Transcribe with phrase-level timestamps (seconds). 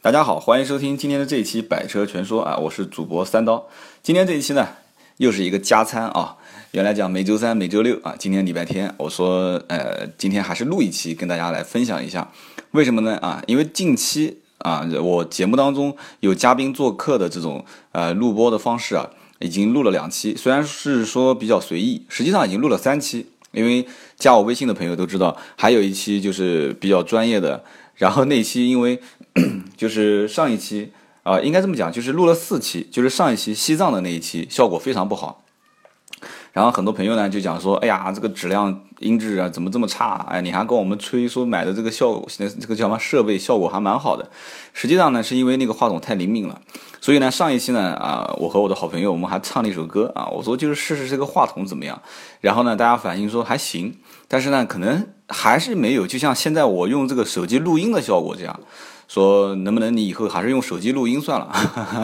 [0.00, 3.66] 大家好，欢迎收听今天的这一期《百车全说》啊，我是主播三刀。
[4.00, 4.68] 今天这一期呢，
[5.16, 6.36] 又是一个加餐啊。
[6.70, 12.30] 原来讲每周三、每周六啊，今天礼拜天，我说呃，今天还是录一期跟大家来分享一下。
[12.70, 13.16] 为什么呢？
[13.16, 19.10] 啊，因为近期啊，我节目当中有嘉宾做客的这种呃录播的方式啊，
[19.40, 23.26] 已经录了两期，虽然是说比较随意，实际上已经录了三期。
[23.50, 23.84] 因为
[24.16, 27.64] 加我微信的朋友都知道，还有一期就是比较专业的。
[27.94, 29.00] 然后那期因为
[29.76, 35.44] 就是上一期啊，应该这么讲，就是录了四期，就是上一期西藏的那一期效果非常不好。
[36.52, 40.26] 然后很多朋友呢就讲说，哎呀，这个质量音质啊怎么这么差？
[40.28, 44.28] 哎，你还跟我们吹说买的这个效果，这个叫什么设备效果还蛮好的。
[44.72, 46.60] 实际上呢，是因为那个话筒太灵敏了。
[47.00, 52.02] 所以呢，上一期呢啊，我和我的好朋友我们还唱了一首歌啊，我说就是试试这个话筒怎么样。
[52.40, 58.58] 然后呢，大家反映说还行，但是呢，可能还是没有，就像现在我用这个手机录音的效果这样。
[59.08, 61.50] 说能不能你以后还是用手机录音算了？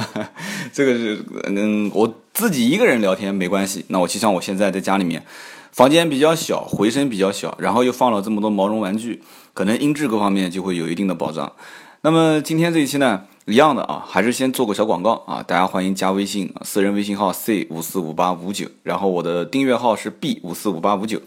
[0.72, 3.84] 这个是嗯，我自己一个人聊天没关系。
[3.88, 5.22] 那我就像我现在在家里面，
[5.70, 11.52] 房间比较小，回声比较小，然后又放了这么多毛绒玩具，可能音质各方面就会有一定的保障。
[12.00, 21.20] 那么今天这一期呢，一样的啊，还是先做个小广告啊，大家欢迎加微信，私人微信号 c 五四五八五九，然后我的订阅号是 b 五四五八五九。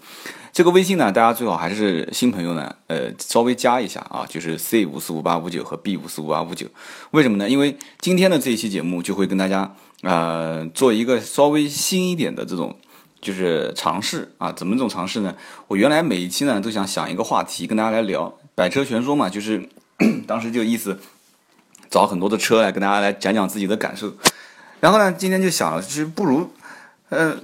[0.52, 6.66] 这个微信呢，大家最好还是新朋友呢，呃，稍微加一下啊，就是 C 五四五八五九和 B 五四五八五九。
[7.12, 7.48] 为什么呢？
[7.48, 12.76] 因为今天的这一期节目就会跟大家呃做一个稍微新一点的这种
[13.22, 14.52] 就是尝试啊。
[14.52, 15.36] 怎么这种尝试呢？
[15.68, 19.70] 我原来每一期呢都想想一个话题跟大家来聊，百车全说嘛，就是
[20.26, 21.00] 当时就意思
[21.90, 24.12] 找很多的车来跟大家来讲讲自己的感受。
[24.80, 26.50] 然后呢，今天就想了，其实不如。
[27.10, 27.38] 呃，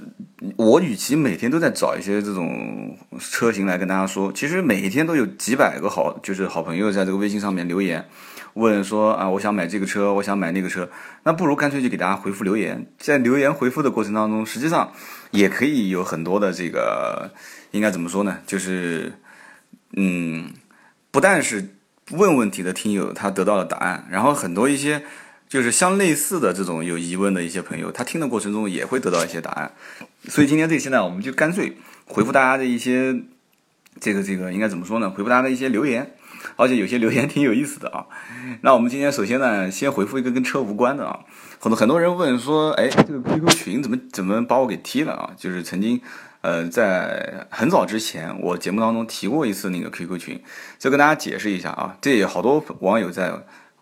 [0.56, 8.06] 我与其每天都在找一些这种车型来跟大家说，其实每一天都有几百个好，就是好朋友在这个微信上面留言，
[8.52, 10.90] 问说啊，我想买这个车，我想买那个车，
[11.22, 14.92] 那不如干脆就给大家回复留言，在留言回复的过程当中，实际上
[15.30, 17.30] 也可以有很多的这个，
[17.70, 18.40] 应该怎么说呢？
[18.46, 19.14] 就是，
[19.96, 20.50] 嗯，
[21.10, 21.70] 不但是
[22.10, 25.02] 问问题的听友他得到了答案，然后很多一些。
[25.54, 29.70] 就是相类似的这种有疑问的一些朋友，他听的过程中也会得到一些答案，
[30.24, 31.76] 所以今天这期呢，我们就干脆
[32.06, 33.14] 回复大家的一些
[34.00, 35.08] 这个这个应该怎么说呢？
[35.08, 36.16] 回复大家的一些留言，
[36.56, 38.04] 而且有些留言挺有意思的啊。
[38.62, 41.20] 那我们今天首先呢，先回复一个跟车无关的啊。
[41.60, 45.30] 很多很多人问说，哎，这个 QQ 群怎么怎么把我给踢了啊？
[45.36, 46.00] 就是曾经
[46.40, 50.42] 呃在很早之前，我节目当中提过一次那个 QQ 群，
[50.80, 51.96] 就跟大家解释一下啊。
[52.00, 53.32] 这也好多网友在。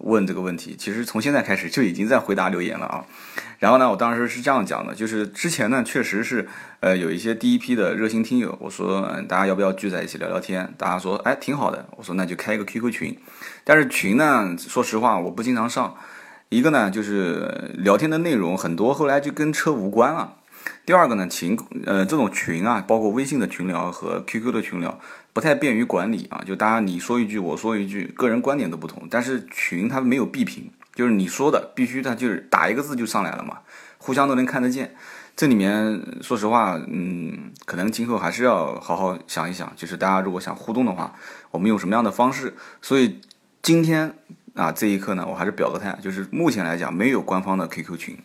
[0.02, 3.04] 问这个问题，其实从现在开始就已经在回答留言了啊。
[3.58, 6.48] 然后呢，我当时是这样讲的，就是之前呢，确实是
[6.80, 10.74] 呃有一些第一批的热心听友，我说大家要不要聚在一起聊聊天？
[10.76, 13.16] 大家说哎挺好的，我说那就开一个 QQ 群。
[13.64, 15.94] 但是群呢，说实话我不经常上，
[16.48, 20.34] 一个呢就是聊天的内容很多，后来就跟车无关了。
[20.84, 25.00] 第二个呢，群呃这种群啊，包括微信的群聊和 QQ 的群聊。
[25.34, 29.08] 不太便于管理啊，就大家你说一句我说一句，个人观点都不同。
[29.10, 33.60] 但是群它没有闭屏，就是你说的必须它就是打一个字就上来了嘛，
[33.96, 34.94] 互相都能看得见。
[35.34, 41.14] 这里面说实话，嗯，可能今后还是要好好想一想，就是大家如果想互动的话，
[41.50, 42.52] 我们用什么样的方式？
[42.82, 43.18] 所以
[43.62, 44.14] 今天
[44.52, 48.18] 啊这一刻呢，我还是表个态，就是目前来讲没有官方的 QQ 群。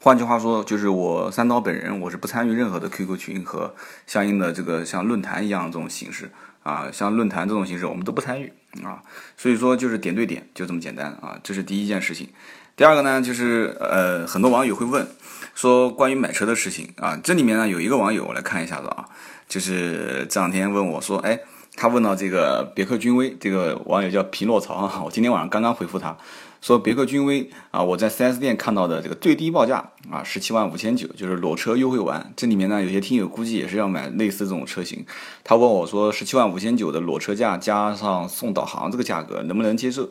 [0.00, 3.74] 换句话说，就是我三刀本人，我是不参与任何的 QQ 群和
[4.06, 6.30] 相应的这个像论坛一样这种形式
[6.62, 8.52] 啊，像论坛这种形式我们都不参与
[8.84, 9.02] 啊，
[9.36, 12.28] 所以说就是点对点，就这么简单啊，这是第一件事情。
[12.76, 15.04] 第二个呢，就是呃，很多网友会问
[15.52, 19.04] 说关于买车的事情啊，这里面呢有一个网友，我来看一下子啊，
[19.48, 21.40] 就是这两天问我说，哎，
[21.74, 26.16] 他问到这个别克君威，这个网友叫皮诺曹啊，我今天晚上刚刚回复他。
[26.60, 32.32] 说别克君威啊，我在 4S 店看到的这个最低报价啊，十七万五千九，就是裸车优惠完。
[32.36, 35.04] 这里面呢，有些听友估计也是要买类似这种车型。
[35.44, 40.10] 他问我说，十七万五千九的裸车价加上送导航这个价格能不能接受？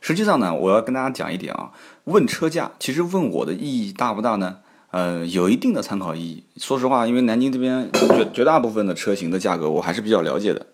[0.00, 1.72] 实际上呢，我要跟大家讲一点啊，
[2.04, 4.58] 问车价其实问我的意义大不大呢？
[4.92, 6.44] 呃，有一定的参考意义。
[6.56, 10.66] 说实话，因为南京这边绝绝大部分的车型的价格我还是比较了解的。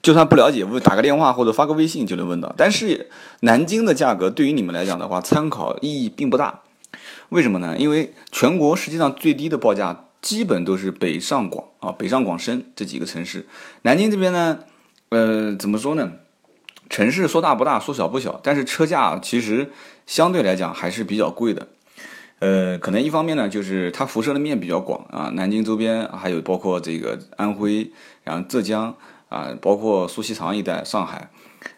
[0.00, 2.54] 就算不了解，问打个电话或者发个微信就能问到。
[2.56, 3.10] 但是
[3.40, 6.60] 南京的价格对于你们来讲的话，参考意义并不大。
[7.30, 7.76] 为什么呢？
[7.76, 13.46] 因为全国实际上最低的报价基本都是北上广啊、北上广深这几个城市。
[13.82, 14.60] 南京这边呢，
[15.10, 16.12] 呃，怎么说呢？
[16.88, 19.70] 城市说大不大，说小不小，但是车价其实
[20.06, 21.66] 相对来讲还是比较贵的。
[22.38, 27.90] 呃，可能一方面呢，就是它辐射的面比较广啊，南京周边还有包括这个安徽，
[28.22, 28.94] 然后浙江。
[29.28, 31.30] 啊，包括苏锡常一带、上海，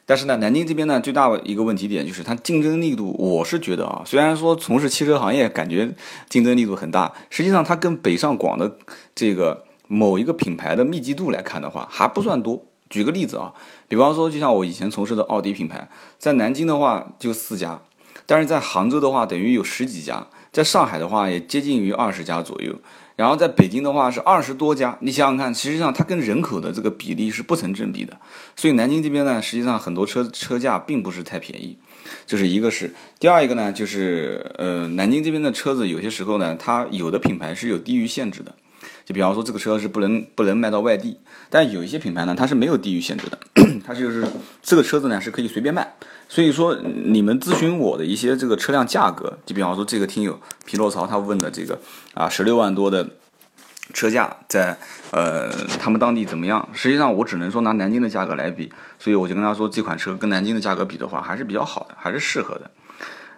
[0.06, 5.93] 但是呢，南京这边呢，最大的一个问题点就是它竞争力度，我是觉得啊，虽然说从事汽车行业感觉
[6.29, 8.76] 竞争力度很大，实际上它跟北上广的
[9.14, 12.64] 这个某一个品牌的密集度来看的话，还不算多。
[12.88, 13.55] 举个例子啊，
[13.88, 15.88] 比方说，就像我以前从事的奥迪品牌，
[16.19, 17.81] 在南京的话就四家，
[18.26, 22.75] 但是在杭州的话等于有十几家，在上海的话也接近于二十家左右。
[23.20, 28.17] 然后在北京的话是二十多家，你想想看，实际上它跟人口的这个比例是不成正比的。
[28.56, 31.76] 所以南京这边呢，实际上很多车车价并不是太便宜，
[32.26, 32.94] 这是一个是。
[33.19, 38.55] 第二一个呢，就是呃，南京这边的车子有些时候呢，它有的品牌是有地域限制的，
[39.05, 41.19] 就比方说这个车是不能不能卖到外地，
[41.50, 43.38] 但有一些品牌呢，它是没有地域限制的，
[43.84, 44.26] 它就是
[44.62, 45.93] 这个车子呢是可以随便卖。
[46.31, 51.77] 所以说，你们咨询我的一些这个车辆价格，就比方说这个听友皮洛曹他问的这个
[52.15, 53.05] 啊十六万多的
[53.93, 54.79] 车价，在
[55.11, 55.50] 呃
[55.81, 56.69] 他们当地怎么样？
[56.73, 62.71] 实际上我只能说拿南京的价格来比，所以我就跟他说这款车跟南京的价格比的话还是比较好的，还是适合的。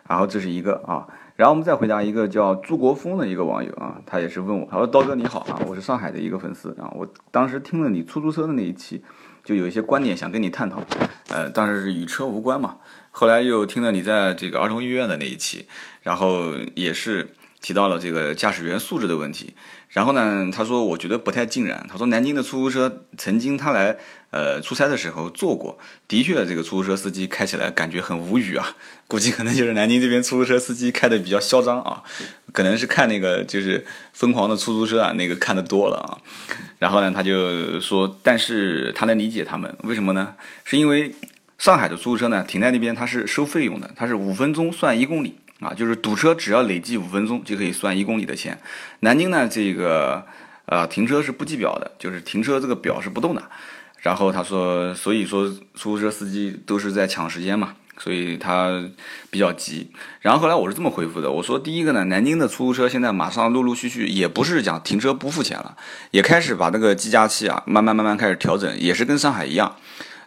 [0.06, 9.02] 然后这是一个啊，然后我们再回答一个叫朱国峰的一个网友啊，他也是问我，他说刀哥你好啊，我是上海的一个粉丝啊，我当时听了你出租车的那一期。
[9.44, 10.82] 就有一些观点想跟你探讨，
[11.28, 12.76] 呃，当然是与车无关嘛。
[13.10, 15.66] 后来又听了你在这个儿童医院的那一期，
[16.02, 19.54] 然后也是提到了这个驾驶员素质的问题。
[19.88, 21.86] 然后呢，他说我觉得不太尽然。
[21.86, 23.98] 他说南京的出租车曾经他来
[24.30, 25.78] 呃出差的时候坐过，
[26.08, 28.74] 的确这个出租车司机开起来感觉很无语啊。
[29.06, 32.02] 估计可能就是南京这边出租车司机开的比较嚣张啊，
[32.52, 36.18] 可能是看那个就是疯狂的出租车啊那个看的多了啊。
[36.78, 40.34] 然后呢，他就说，但是他能理解他们为什么呢？
[40.64, 41.14] 是因为
[41.58, 45.36] 上海的出租车呢停在那边它是收费用的，它是五分钟算一公里。
[45.60, 48.58] 啊，就是堵车，只要累计五分钟就可以算一公里的钱。
[48.98, 50.26] 南京呢，这个
[50.66, 53.40] 呃停车是不计表的，就是停车这个表是不动的。
[53.98, 58.82] 然后他说，所以说出租车司机都是在抢时间嘛，所以他
[59.30, 59.90] 比较急。
[60.20, 65.76] 然后后来我是这么回复的，我说第一个呢，南京的出租车现在马上陆陆续续也不是讲停车不付钱了，
[66.10, 69.76] 也开始把那个计价器啊慢慢慢慢开始调整，也是跟上海一样。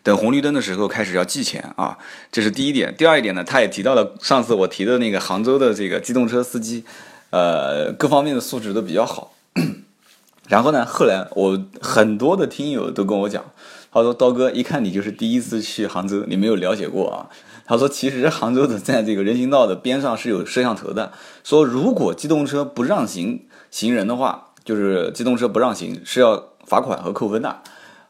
[0.04, 1.98] 等红绿灯的时候开始要计钱啊，
[2.32, 2.96] 这是第一点。
[2.96, 6.86] 第二一点呢，他也提到了上次我提的那个杭州的这个机动车司机，
[7.32, 9.34] 呃，各方面的素质都比较好。
[10.48, 13.44] 然后呢，后来我很多的听友都跟我讲，
[13.92, 17.28] 他说刀哥一看你就是第一次去杭州，你没有了解过啊。
[17.66, 21.12] 他说其实杭州的在这个人行道的边上是有摄像头的，
[21.44, 27.62] 说如果机动车不让行行人的话，就是机动车不让行是要罚款和扣分的。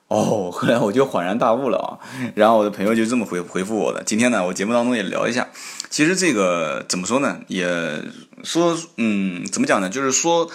[0.07, 1.97] 哦，后来我就恍然大悟了啊，
[2.35, 4.03] 然后我的朋友就这么回回复我的。
[4.03, 5.47] 今天呢，我节目当中也聊一下，
[5.89, 7.39] 其实这个怎么说呢？
[7.47, 7.67] 也
[8.43, 9.89] 说，嗯，怎么讲呢？
[9.89, 10.47] 就是说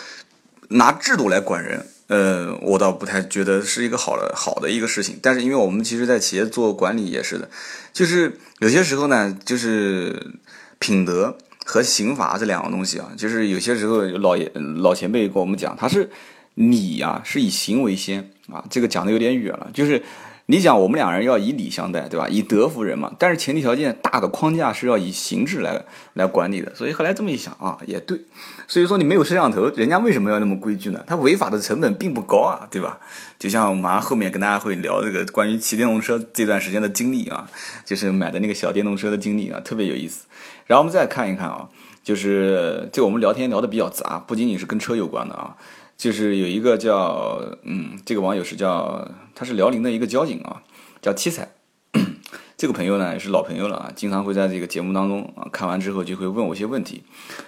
[0.69, 5.18] 拿制度来管人，呃，我倒不太觉得是一个好的好的一个事情。
[5.22, 7.48] 但是因为我们其实，在企业做管理也是的，
[7.92, 10.34] 就是有些时候呢，就是
[10.80, 14.50] 品德和刑罚这两个东西啊，就是有些时候老爷
[14.82, 16.10] 老前辈跟我们讲，他是。
[16.56, 19.70] 礼呀，是以行为先啊，这个讲的有点远了。
[19.72, 20.02] 就是
[20.50, 22.26] 你讲我们两人要以礼相待，对吧？
[22.29, 23.12] 以德服人嘛。
[23.20, 26.75] 但是前提条件大的框架是要以形制来来管理的。
[26.75, 28.20] 所以后来这么一想啊，也对。
[28.67, 31.05] 所以说你没有摄像头，人家为什么要那么规矩呢？
[31.06, 32.99] 他违法的成本并不高啊，对吧？
[33.38, 37.49] 就像马上后面跟大家会聊这个关于骑电动车这段时间的经历啊，
[37.85, 40.27] 就是买的那个小电动车的经历啊，特别有意思。
[40.67, 41.69] 然后我们再看一看啊，
[42.03, 45.56] 就是这我们聊天聊的比较杂，不仅仅是跟车有关的啊。
[46.00, 50.62] 就是有一个叫嗯，这个网友是叫他是辽宁的一个交警啊，
[51.02, 51.52] 叫七彩。
[52.56, 57.02] 这个朋友呢也是老朋友了啊，经常会在这个节目当中啊，看完之后就会问我一些问题。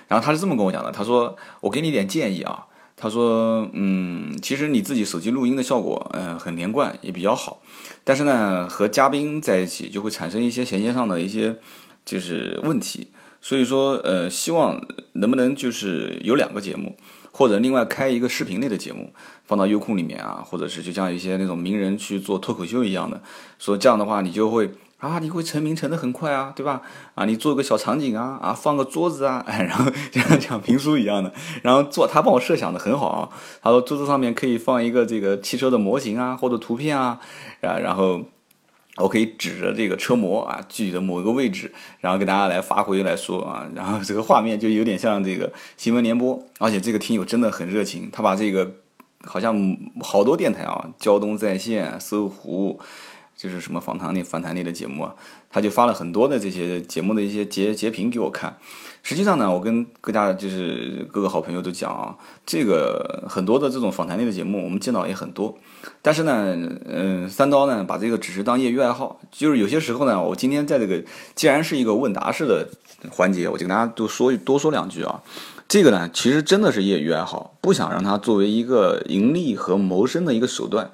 [0.06, 7.62] 然后他是这么跟我讲的，他说我给你点建议啊，他说嗯，其实你自己手机录音的效果嗯很连贯也比较好，
[8.04, 11.56] 但是呢和嘉宾在一起就会产生一些衔接上的一些
[12.04, 13.08] 就是问题，
[13.40, 14.78] 所以说呃希望
[15.14, 16.98] 能不能就是有两个节目。
[17.32, 19.12] 或者另外开一个视频类的节目，
[19.44, 23.20] 放到优酷里面啊，或者是就像一些那种名人去做脱口秀一样的，
[23.58, 26.82] 说这样的话你就会啊，你会成名成的很快啊，对吧？
[27.14, 33.28] 啊，你做个小场景啊，啊，放个桌子啊，哎， 然后像讲评书一样的，然后做他帮我设想的很好啊，
[33.62, 37.18] 他说桌子上面可以放一个这个汽车的模型啊，或者图片啊，
[37.62, 38.22] 啊，然后。
[38.96, 48.70] 我可以指着这个车模啊，具体的某一个位置，然后给大家来发挥来说啊，然后这个画面就有点像这个新闻联播，而且这个听友真的很热情，他把这个
[49.24, 52.78] 好像好多电台啊，交通在线、搜狐，
[53.34, 55.14] 就是什么访谈类、访谈类的节目啊，
[55.48, 58.58] 他就发了很多的这些节目的一些截截屏给我看。
[59.02, 62.14] 实际上呢，我跟各家就是各个好朋友都讲啊，
[62.46, 65.58] 这个很多的这种访谈类的节目，我们见到也很多。
[66.00, 66.56] 但是呢，
[66.86, 71.02] 嗯，三刀呢把这个只是当业余爱好，就是有些时候呢，我今天在这个
[71.34, 72.68] 既然是一个问答式的
[73.10, 75.20] 环节，我就跟大家多说多说两句啊。
[75.66, 80.88] 这个呢，其实真的是业余爱好，不想让它作为一个盈利和谋生的一个手段。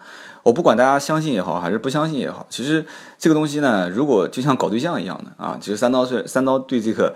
[0.44, 2.86] 我不管大家相信也好，还是不相信也好，其实
[3.18, 7.14] 这个东西呢，如果就像搞对象一样的啊，其实三刀是三刀对这个。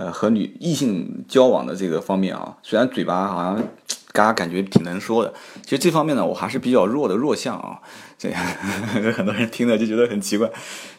[0.00, 3.62] 呃，和女异性交往的这个方面啊，虽然嘴巴好像
[4.14, 7.78] 大家感觉挺能说的，其实这方面呢，我还是比较弱的弱项啊。
[8.16, 8.42] 这 样
[9.12, 10.50] 很多人听了就觉得很奇怪，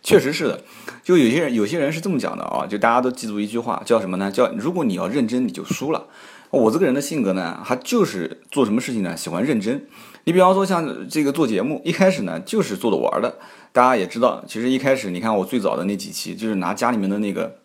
[0.03, 0.61] 确实是的。
[1.03, 4.31] 就有些人有些人是这么讲的啊，就大家都记住一句话，叫什么呢？
[4.31, 6.05] 叫如果你要认真，你就输了。
[6.51, 9.83] 我这个人的性格呢，他就是做什么事情呢，喜欢认真。
[10.25, 13.39] 你比方说像这个做节目，一开始呢就是做着玩的。
[13.71, 17.60] 大家也知道，其实一开始你看我最早的那几期，就是拿家里面的那个。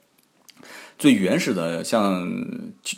[0.98, 2.26] 最原始的像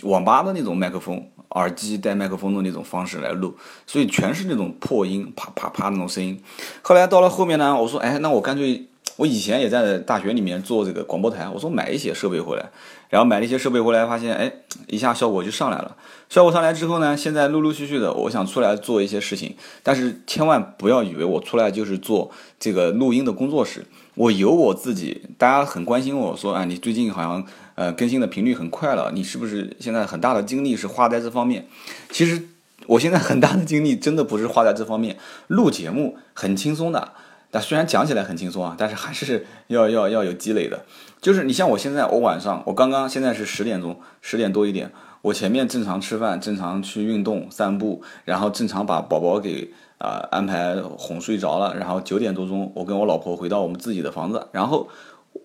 [0.02, 6.40] 网吧的那种麦克风，耳机带麦克风的那种方式来录，所以全是那种破音，啪啪啪那种声音。
[6.82, 8.86] 后来到了后面呢，我说，哎，那我干脆，
[9.16, 12.70] 我以前也在大学里面做这个广播台，我说买一些设备回来，
[13.08, 14.52] 然后买了一些设备回来，发现，哎，
[14.86, 15.96] 一下效果就上来了。
[16.28, 27.44] 效果上来之后呢，现在陆陆续续的，我想出来做一些事情，但是千万不要以为我出来就是做这个录音的工作室，我有我自己，大家很关心我说，啊，你最近好像。
[27.78, 31.68] 呃，更新的频率很快了，你是不是现在很大的精力是花在这方面？
[32.10, 32.48] 其实
[32.88, 35.16] 我现在很大的精力真的不是花在这方面，
[35.46, 37.12] 录节目很轻松的，
[37.52, 40.84] 但虽然讲起来很轻松啊，但是还是要要要有积累的。
[41.22, 44.90] 就是你像我现在，我晚上我刚刚现在是十点钟，十点多一点，
[45.22, 54.88] 我前面正常吃饭，正常去运动散步，然后正常把宝宝给啊安排哄睡着了，然后九点多钟我跟我老婆回到我们自己的房子，然后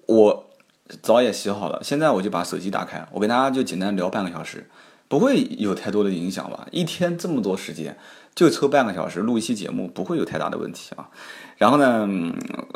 [0.08, 0.50] 我。
[1.02, 4.70] 澡也洗好了，现在我就把手机打开，我跟大家就简单聊半个小时，
[5.08, 6.68] 不会有太多的影响吧？
[6.72, 7.98] 一天这么多时间，
[8.36, 11.10] 就抽半个小时录一期节目，不会有太大的问题啊。
[11.58, 12.08] 然后呢，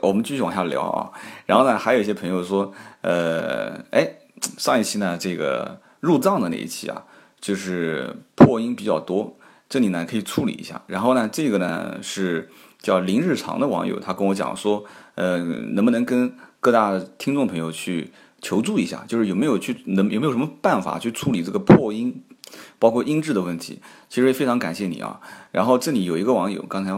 [0.01, 1.11] 我们继续往下聊啊。
[1.45, 4.07] 然后呢，还有一些朋友说，呃，哎，
[4.57, 7.03] 上一期呢，这个入账的那一期啊，
[7.41, 9.35] 就是破音比较多，
[9.69, 10.81] 这里呢可以处理一下。
[10.87, 12.49] 然后呢，这个呢是
[12.81, 22.23] 叫林日常的网友，他跟我讲说，呃，能不能跟各大听众朋友去求助一下，就是有没有去能有没有什么办法去处理这个破音，
[22.79, 23.79] 包括音质的问题。
[24.09, 25.19] 其实非常感谢你啊。
[25.51, 26.91] 然后这里有一个网友，刚才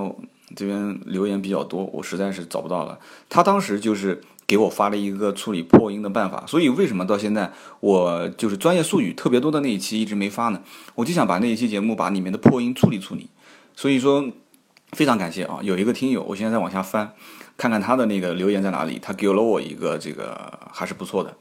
[0.56, 3.00] 这边留言比较多，我实在是找不到了。
[3.30, 6.44] 他当时就是给我发了一个处理破音的办法。
[6.48, 10.64] 所以为什么到现在我就是专业术语特别多的那一期一直没发呢？
[10.96, 13.30] 我就想把那一期节目把里面的破音处理处理。
[13.76, 14.28] 所以说
[14.94, 17.14] 非常感谢啊，有一个听友，我现在在往下翻。
[17.56, 21.36] 看看他的那个留言在哪里，他给了我一个这个还是不错的，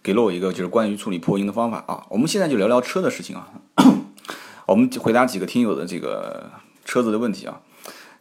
[0.00, 2.06] 给了我一个就是关于处理破音的方法啊。
[2.08, 3.48] 我们现在就聊聊车的事情啊，
[4.66, 6.48] 我们回答几个听友的这个
[6.84, 7.60] 车子的问题啊。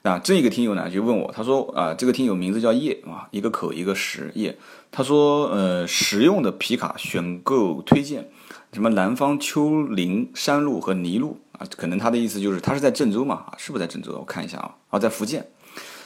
[0.01, 4.57] 那这个听友呢就问我，他说啊，这个听友名字叫叶啊，一个口一个实叶。
[4.91, 8.29] 他说呃，实用的皮卡选购推荐，
[8.73, 14.13] 什么南方丘陵山路和泥路啊，可能他的意思就是他是在郑州嘛，是不是在郑州？
[14.13, 15.45] 我看一下啊，啊，在福建。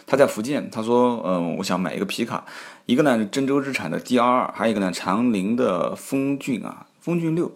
[0.05, 2.43] 他在福建，他说：“嗯，我想买一个皮卡，
[2.85, 7.49] 一个呢是郑州日产的 D R 二，还有一个呢长陵的风骏啊，风骏六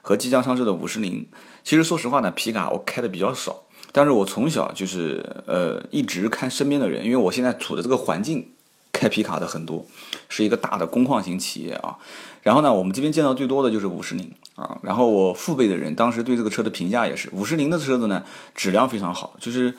[0.00, 1.28] 和即将上市的五十铃。
[1.62, 3.61] 其实说实话呢，皮卡我开的比较少，
[3.92, 8.48] 但是我从小就是呃一直看身边的人，因为我现在处的这个环境，
[8.90, 9.86] 开皮卡的很多，
[10.28, 11.98] 是一个大的工矿型企业啊。
[12.42, 14.78] 然后呢，我们这边见到最多的就是五十铃啊。
[14.82, 19.74] 然后我父辈的人当时对这个车的评价也是，五十铃的车子呢质量非常好，就是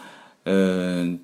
[0.45, 1.19] 嗯。”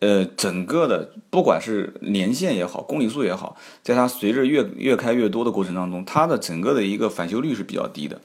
[0.00, 8.18] 呃，整个的不管是年限也好，公里数也好，在它随着越越开越多的过程当中，它的整个的一个返修率是比较低的。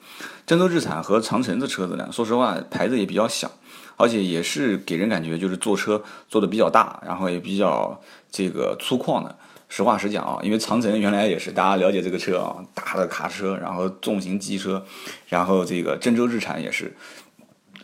[0.48, 3.52] 郑州日产和长城的车子呢，说实话牌子也比较小，
[3.98, 8.00] 而且也是给人感觉就是坐车坐的比较大，然后也比较
[8.32, 9.36] 这个粗犷的。
[9.68, 14.86] 实话实讲啊，因为长城原来也是大家了解这个车啊，大的卡车，然后重型机车，
[15.28, 16.96] 然后这个郑州日产也是，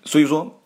[0.05, 0.57] 所以说。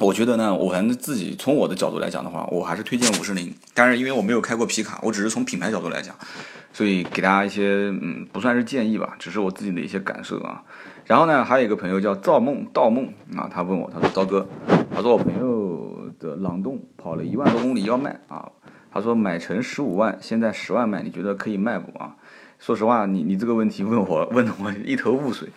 [0.00, 3.52] 我觉得呢，我反正自己从我的角度来讲的话，我还是推荐五十铃。
[3.74, 6.14] 但是因为我没有开过皮卡，我只是从品牌角度来讲，
[6.72, 10.62] 所以给大家一些嗯，不算是建议吧，只是我自己的一些感受啊。
[11.08, 14.46] 然后呢，还有一个朋友叫造梦盗梦啊，他问我，他说刀哥，
[14.94, 18.46] 他说我朋友的朗动跑了一万多公里要卖啊，
[18.92, 22.14] 他说买成十五万，现在十万卖，你觉得可以卖不啊？
[22.58, 25.48] 说实话，你你这个问题问我问的我一头雾水。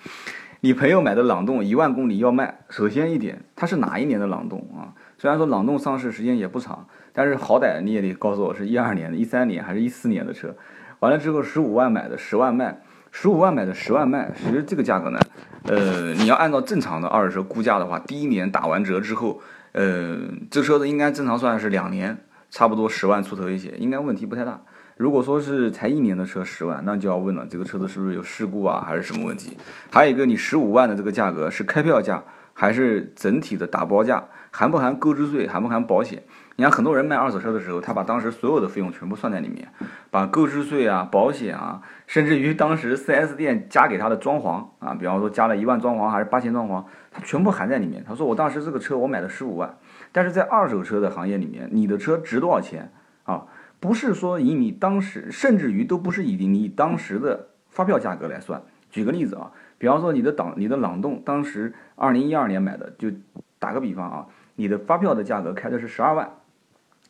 [0.62, 4.96] 你朋友买的朗动一万公里要卖，首先一点，它是哪一年的朗动啊？
[5.18, 10.56] 虽然说朗动上市时间也不长，但是好歹你也得告诉我是一二年的、一三年还是一四年的车。
[11.00, 12.80] 完了之后十五万买的，十万卖，
[13.12, 15.20] 十五万买的十万卖，其实这个价格呢，
[15.64, 19.42] 呃，你要按照正常的二手车估价的话，第一年打完折之后，
[19.74, 20.18] 呃，
[20.50, 22.18] 这车子应该正常算是两年，
[22.50, 24.62] 差不多十万出头一些，应该问题不太大。
[24.98, 29.58] 如果说是才一年的车十万，那就要问了，这个车子是不是有事故啊，还是什么问题？
[29.92, 36.24] 还有一个，你十五万的这个价格是开票价，还是整体的打包价，含不含购置税，含不含保险？
[36.58, 39.68] 你看很多人卖二手车的时候，他把当时所有的费用全部算在里面，
[40.12, 48.04] 把购置税啊、保险啊，甚至于当时 4S 店加给他的装潢啊，比方说加了一万装潢还是八千装潢，他全部含在里面。
[48.08, 49.78] 他说我当时这个车我买的十五万，
[50.12, 52.92] 但是在二手车的行业里面，你的车值多少钱
[53.24, 53.46] 啊？
[53.80, 58.62] 不是说以你当时，甚至于都不是以你当时的发票价格来算。
[58.92, 63.10] 举个例子啊，比方说你的朗你的朗动当时二零一二年买的，就
[63.58, 66.30] 打个比方啊，你的发票的价格开的是十二万，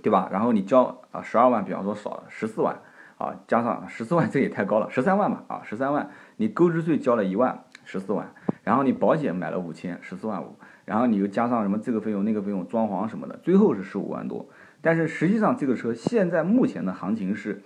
[0.02, 0.30] 对吧？
[0.32, 2.80] 然后你交啊十二万，比方说少了十四万
[3.18, 10.56] 啊，加上十四万 这也太高了，十三万吧啊，十三万，你购置税交了一万，十四万，然后你保险买了五千，十四万五，
[10.86, 14.48] 然后你又加上什么这个费用那个费用，装潢什么的，最后是十五万多。
[14.82, 17.62] 但是实际上，这个车现在目前的行情是，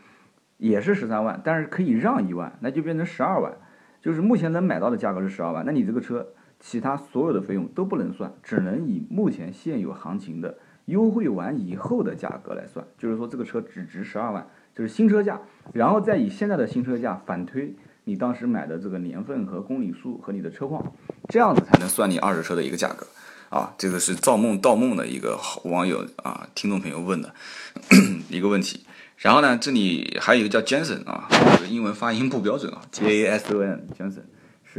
[0.58, 3.54] 也是十三万，但是可以让一万，那就变成十二万，
[4.02, 5.66] 就是目前能买到的价格是十二万。
[5.66, 6.28] 那你这个车
[6.60, 15.40] 其他所有的费用都不能算，只能以目前现有行情的优惠完以后的价格来算，就是说这个车只值十二万，就是新车价，
[15.74, 20.94] 然后再以现在的新车价反推你当时买的这个年份和公里数和你的车况，
[21.28, 23.06] 这样子才能算你二手车的一个价格。
[23.50, 27.34] 啊，这个是造梦盗梦的一个网友啊，听众朋友问的
[28.28, 28.86] 一个问题。
[29.18, 34.24] 然后呢，这里还有一个叫 Jason 啊，这个英文发音不标准啊，J A S O N，Jason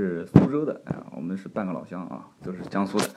[0.02, 3.08] 是苏州的，哎，我们是半个老乡啊，都是江苏的。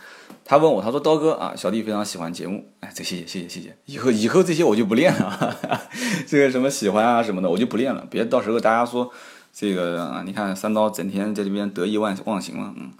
[0.46, 5.58] 他问我，他说刀哥啊，小弟非常喜欢节目，哎，这谢谢谢谢谢谢，以后以后这些我就不练了，
[6.26, 9.12] 这个什么喜欢啊什么的我就不练了，别到时候大家说
[9.52, 12.92] 这个啊，你看三刀整天在这边得意忘忘形了，嗯。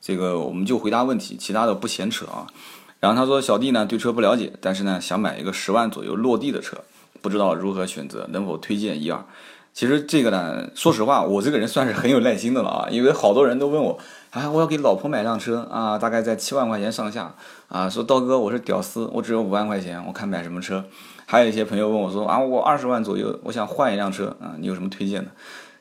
[0.00, 2.46] 这个我们就回答问题，其他的不闲扯啊。
[3.00, 6.78] 然后他说：“小弟呢对车不了解，但是呢想买一个十万左右落地的车，
[7.20, 9.22] 不知道如何选择，能否推荐一二？”
[9.72, 13.98] 其实这个呢，说实话，我这个人算是很有耐心的了啊，因为好多人都问我，
[14.30, 17.34] 啊，我要给老婆买辆车啊，大概在七万块钱上下
[17.68, 20.84] 啊，说刀哥我是屌丝，我只有五万块钱，我看买什么车？
[21.26, 25.30] 还有一些朋友问我说，啊，我二十万左右，我想换一辆车啊，你有什么推荐的？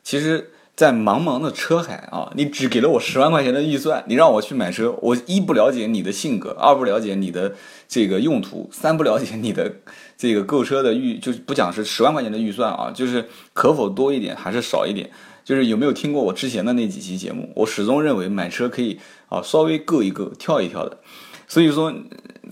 [0.04, 0.52] 其实。
[0.80, 7.54] 在茫茫的车海啊，你只给了我十万块钱的预算，你让我去买车，我一不了解你的性格，二不了解你的
[7.90, 9.74] 这个用途，三不了解你的
[10.20, 15.10] 这个购车的预，就是不讲是十万块钱的预算啊，就是可否多一点还是少一点，
[15.44, 17.52] 就是有没有听过我之前的那几期节目？
[17.56, 21.00] 我始终认为买车可以啊稍微够一够，跳一跳的，
[21.48, 21.92] 所以说。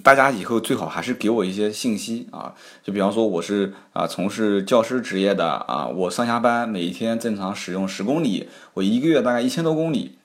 [0.04, 2.54] 大家以后最好还是给我一些信息啊，
[2.84, 10.18] 就比方说我是啊从事教师职业的啊，我上下班每一天正常使用十公里，我一个月大概一千多公里。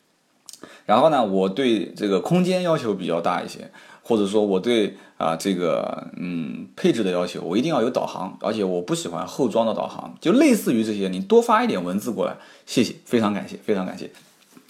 [0.85, 3.70] 然后呢，我对这个空间要求比较大一些，
[4.02, 14.11] 或者说我对啊这个嗯配置的要求，我一定要有导航，而且我不喜欢后装的导航，就类似于这些，你多发一点文字过来，谢谢，非常感谢，非常感谢。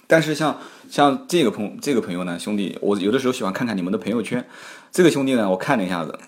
[0.05, 4.45] 但是像像这个朋这个朋友呢，兄弟，我有的时候喜欢看看你们的朋友圈。
[4.91, 6.19] 这个兄弟呢，我看了一下子，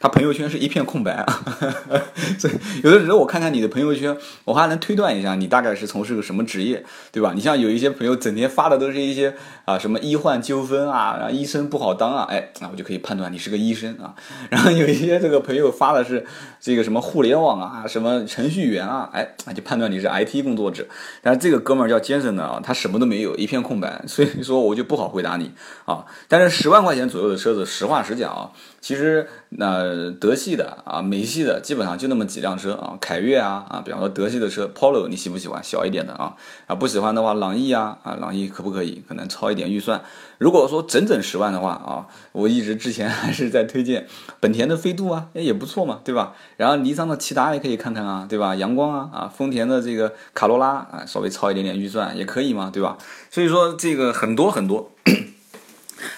[0.00, 1.42] 他朋友圈是一片空白啊。
[2.38, 7.32] 所以有的时候我看看你的朋友圈，我还能推断一下你大概是从事个什么职业，对吧？
[7.34, 14.14] 你像有一些朋友整天发的都是一些啊什么医患纠纷啊，然后医生不好当啊，哎，那我就可以判断你是个医生啊。
[14.50, 16.26] 然后有一些这个朋友发的是
[16.60, 20.86] 这个什么互联网啊，什么程序员啊，哎，那就判断你是 IT 工作者。
[21.22, 25.52] 但是这个哥们儿叫杰森的啊，他什么都没有，一片空白，所以说我就不好回答你
[25.86, 26.04] 啊。
[26.28, 28.02] 但是十万块钱左右的车子，实话。
[28.02, 35.62] 实讲啊，其实那德系的啊，美系的基本上就那么几辆车啊，凯越啊啊，比方说德系的车，Polo 你喜不喜欢？
[35.62, 36.34] 小一点的啊
[36.66, 39.02] 啊，不喜欢的话，朗逸啊啊，朗逸可不可以？
[39.06, 40.02] 可能超一点预算。
[40.38, 44.06] 如果说整整十万的话啊，我一直之前还是在推荐
[44.40, 46.34] 本田的飞度啊，也不错嘛，对吧？
[46.56, 48.54] 然后尼桑的骐达也可以看看啊，对吧？
[48.56, 52.96] 阳光啊啊，丰田的这个卡罗拉啊，稍微超一点点预算也可以嘛，对吧？
[53.30, 54.90] 所以说这个很多很多。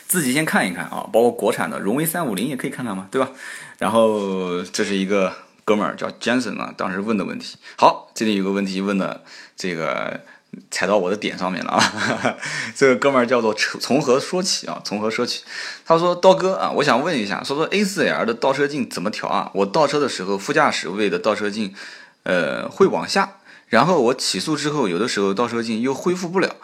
[0.07, 3.31] 自己先看一看啊，包括国产的荣威三五零也可以看看嘛，对吧？
[3.79, 5.33] 然后这是一个
[5.65, 7.57] 哥们儿叫 Jason 啊，当时问的问题。
[7.77, 9.25] 好，这里有个问题问的，
[9.57, 10.21] 这个
[10.71, 12.37] 踩到我的点上面了啊。
[12.77, 14.81] 这个哥们儿叫做从何说起啊？
[14.85, 15.43] 从何说起？
[15.85, 19.51] 他说刀哥啊，我想问一下，说说 A4L 的倒车镜怎么调啊？
[19.55, 21.75] 我倒车的时候，副驾驶位的倒车镜
[22.23, 26.55] 呃会往下，然后我起速之后，有的时候倒车镜又恢复不了。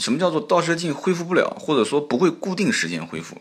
[0.00, 3.36] 什么叫做倒车镜恢复不了，或者说不会固定时间恢复？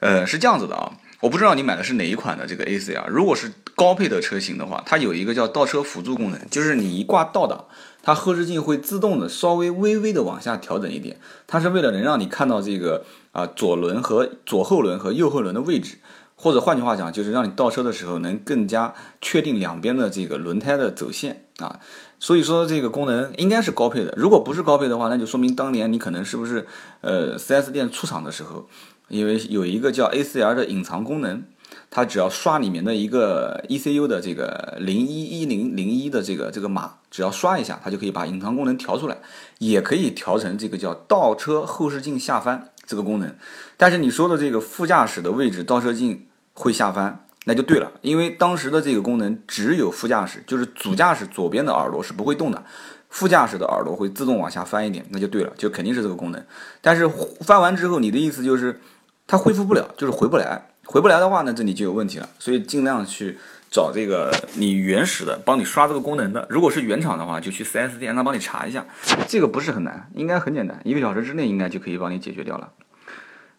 [0.00, 3.06] 呃，是这样子的啊，我不知道你买的是哪一款的这个 A C R。
[3.08, 7.64] 如果是高配的车型的话，它有一个叫倒车辅助功能，就是你一挂倒档，
[8.02, 15.96] 它后视镜会自动的稍微微微的往下调整一点，它是为了能让你看到这个啊左轮和左后轮和右后轮的位置，
[16.34, 21.80] 或者换句话讲，就是让你倒车的时候能更加确定两边的这个轮胎的走线啊。
[22.18, 26.66] 所以说这个功能应该是高配的，如果不是高配的话，那就说明当年你可能是不是
[27.00, 28.68] 呃 4S 店出厂的时候。
[29.08, 31.44] 因为有一个叫 A4L 的隐藏功能，
[31.90, 39.18] 它只要刷里面的一个 ECU 的这个零一一零零一的这个这个码，只要刷一下，它就可以把隐藏功能调出来，
[39.58, 43.36] 也可以调成这个叫倒车后视镜下翻这个功能。
[43.76, 52.62] 但是你说的这个副驾驶的位置倒车镜会下翻，那就对了，因为当时的这个功能只有副驾驶，就是主驾驶左边的耳朵是不会动的。
[53.08, 56.44] 副驾驶的耳朵会自动往下翻一点，那就对了，就肯定是这个功能。
[56.80, 57.08] 但是
[57.40, 58.80] 翻完之后，你的意思就是？
[59.26, 60.66] 它恢复不了，就是回不来。
[60.84, 62.28] 回不来的话呢，这里就有问题了。
[62.38, 63.38] 所以尽量去
[63.70, 66.46] 找这个你原始的帮你刷这个功能的。
[66.50, 68.84] 如果是原厂的话，就去 4S 店让他帮你查一下。
[69.26, 72.68] 这个不是很难，应该很简单，一个小时之内应该就可以帮你解决掉了。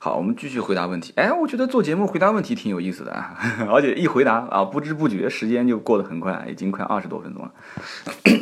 [0.05, 1.11] 好，我们继续回答问题。
[1.15, 3.35] 哎，我觉得做节目回答问题挺有意思的啊，
[3.73, 7.51] 而且一回答啊，不知不觉时间就过得很快，已经快二十多分钟了。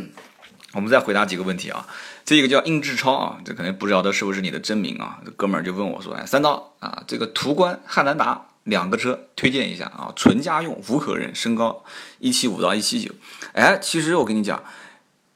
[0.75, 1.87] 我们再回答几个问题啊。
[2.25, 5.21] 这个叫应志超啊，这可能不知道这是不是你的真名啊？
[5.23, 11.85] 这哥们儿就问我说：“哎，三刀啊，这个途观、汉兰达两个车推荐一下啊，纯家用，无口人，身高
[12.19, 13.09] 一七五到一七九。”
[13.55, 14.61] 哎，其实我跟你讲。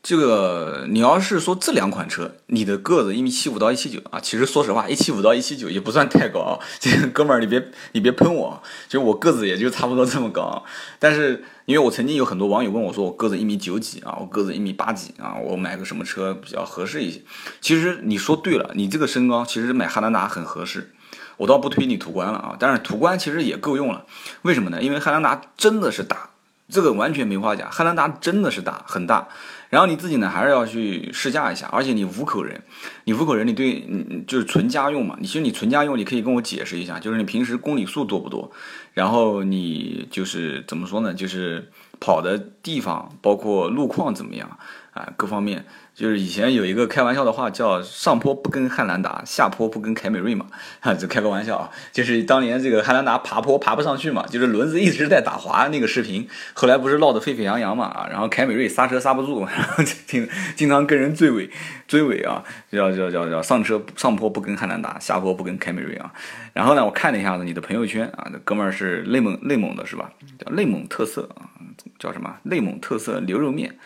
[0.08, 6.63] 这个你要是说这两款车，你的个子一米七五到一七九啊，其实说实话，一七五到一七九也不算太高啊。
[6.80, 10.63] 这哥们儿，你别你别喷我，就我个子也就差不多这么高。
[10.98, 17.22] 但是因为我曾经有很多网友问我说，我个子一米九几啊，我个子一米八几啊，我买个什么车比较合适一些？
[17.60, 20.93] 其实你说对了，你这个身高其实买汉兰达很合适。
[21.36, 24.06] 我倒不推你途观了啊，但是途观其实也够用了。
[24.43, 24.82] 为什么呢？
[24.82, 26.30] 因为汉兰达真的是大，
[26.70, 29.28] 这个完全没话讲，汉兰达真的是大，很大。
[29.69, 31.67] 然后你自己呢，还是要去试驾一下。
[31.71, 32.62] 而且你五口人，
[33.03, 35.17] 你五口人，你对，你，就是纯家用嘛。
[35.19, 38.51] 你其实你纯家用，你可以跟我解释一下，就是你平时公里数多不多？
[38.93, 41.13] 然后你就是怎么说呢？
[41.13, 44.58] 就是跑的地方，包括路况怎么样
[44.98, 45.14] 啊？
[45.16, 45.66] 各方面。
[45.98, 50.46] 就是以前有一个开玩笑的话，叫上坡不跟汉兰达，下坡不跟凯美瑞嘛，
[50.80, 51.72] 哈，就开个玩笑啊。
[51.92, 61.50] 就是当年这个汉兰达爬坡爬不上去嘛，就是轮子一直在打滑那个视频，后来不是闹得沸沸扬扬嘛啊，然后凯美瑞刹车刹不住，然后经经常跟人追尾
[61.88, 66.14] 追尾啊，叫叫叫叫上车上坡不跟汉兰达，下坡不跟凯美瑞啊。
[66.54, 70.12] 然后呢，我看了一下子你的朋友圈啊，这哥们儿是内蒙内蒙的是吧？
[70.38, 71.50] 叫内蒙特色啊，
[71.98, 72.36] 叫什么？
[72.44, 73.80] 内蒙特色牛肉面。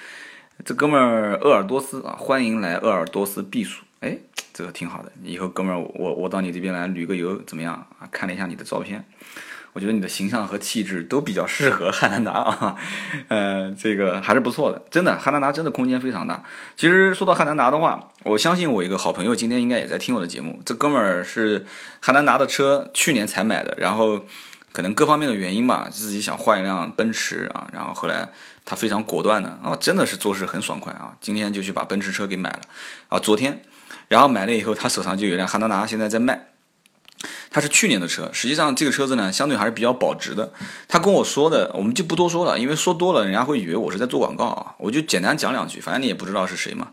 [0.64, 3.84] 这哥们儿鄂尔多斯啊，欢迎来鄂尔多斯避暑。
[4.02, 4.18] 哎，
[4.54, 5.12] 这个挺好的。
[5.24, 8.08] 以后哥们儿，我我到你这边来旅个游怎么样啊？
[8.12, 9.04] 看了一下你的照片，
[9.74, 12.76] 我觉得你的形象和气质都比较适合汉兰达啊。
[13.30, 16.44] 呃，这个还是不错的，真的，汉兰达真的空间非常大。
[16.76, 20.62] 其实说到汉兰达的话，我相信我一个好朋友今天应该也在听我的节目。
[20.64, 21.66] 这哥们儿是
[22.00, 24.26] 汉兰达的车，去年才买的，然后
[24.72, 28.30] 可能各方面的原因吧，自己想换一辆奔驰啊，然后后来。
[28.66, 31.16] 他非常果断的啊，真的是做事很爽快啊！
[31.20, 32.62] 今天就去把奔驰车给买了
[33.10, 33.64] 啊，昨天，
[34.08, 36.48] 然后买了以后，他手上就有辆汉兰达，现在在卖。
[37.52, 40.54] 他是去年的车，实际上这个车子呢，相对还是比较保值的。
[40.88, 44.74] 他跟我说的，我们就不多说了，因为说多了，人家会以为我是在做广告啊。
[44.80, 46.88] 我就简单讲两句，反正你也不知道是谁嘛。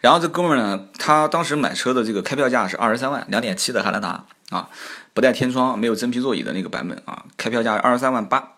[0.00, 4.68] 然后这哥们儿呢，他当时买车的这个开票价是二十三万，两点七的汉兰达啊。
[5.14, 8.56] 不带天窗、没有真皮座椅的那个版本啊，开票价二十三万八，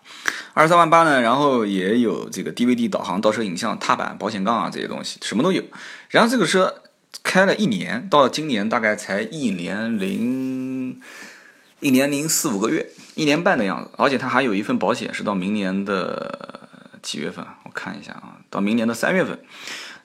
[0.53, 5.61] 二十三万八呢，然后也有这个 DVD 导航、倒车影像、踏板、保险杠啊这些东西，什么都有。
[6.09, 6.83] 然后这个车
[7.23, 11.01] 开了一年，到今年大概才一年零
[11.81, 13.89] 一年零四五个月，一年半的样子。
[13.97, 16.69] 而且它还有一份保险，是到明年的
[17.01, 17.45] 几月份？
[17.65, 19.37] 我看一下啊，到明年的三月份。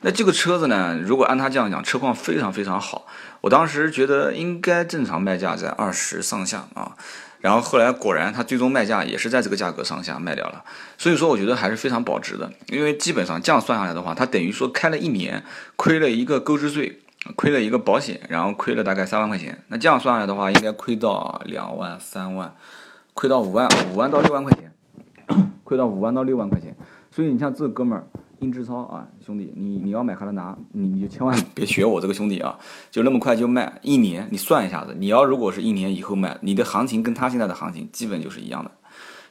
[0.02, 0.98] 那这个车子呢？
[1.04, 3.06] 如果按他这样讲，车况非常非常好。
[3.42, 6.96] 我当时觉得应该正常卖价在二十上下啊，
[7.40, 10.64] 然后后来果然他最终卖价也是在这个价格上下卖掉了。
[10.96, 12.50] 所以说，我觉得还是非常保值的。
[12.68, 15.44] 因为基本上这样算下来的话，它等于说开了一年，
[15.76, 17.00] 亏了一个购置税，
[17.36, 19.62] 亏了一个保险，然后亏了大概三万块钱。
[19.68, 22.54] 那这样算下来的话，应该亏到两万、三万，
[23.12, 24.72] 亏到五万、五万到六万块钱，
[25.62, 26.74] 亏到五万到六万块钱。
[27.10, 28.06] 所以你像这哥们儿。
[28.40, 32.58] 英志超啊，兄弟，你你要买汉兰达，你你就千万 别学我这个兄弟啊，
[32.90, 38.70] 就那么快就卖一年，你算一下子，你要如果是一年以后卖，你的行情跟他现在的行情基本就是一样的。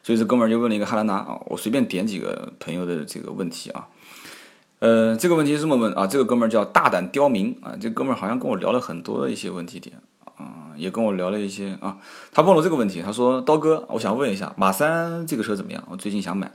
[0.02, 3.88] 所以这哥们儿就问了一个汉兰达啊，我随便点几个朋友的这个问题啊，
[4.80, 9.98] 呃，这个问题是这么问啊，这个哥们儿叫大胆刁民啊，这哥们儿好像跟我聊了很多的一些问题点
[10.38, 11.98] 啊，也跟我聊了一些啊，
[12.32, 15.84] 他问了这个问题，他说刀哥，我想问一下马三这个车怎么样？
[15.90, 16.50] 我最近想买，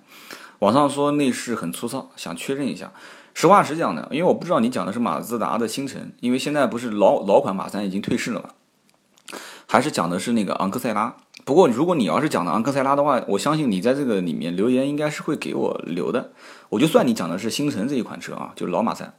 [0.64, 2.90] 网上说内饰很粗糙，想确认一下。
[3.34, 8.48] 实话实讲呢，因为我不知道你讲的是马自达的星辰，因为现在不是老老款马三已经退市了嘛，
[9.66, 11.16] 还是讲的是那个昂克赛拉。
[11.44, 16.32] 不过如果你要是讲的昂克赛拉的话，我相信你在这个里面留言应该是会给我留的。
[16.70, 19.12] 我就算你讲的是星辰这一款车啊，就是老马三，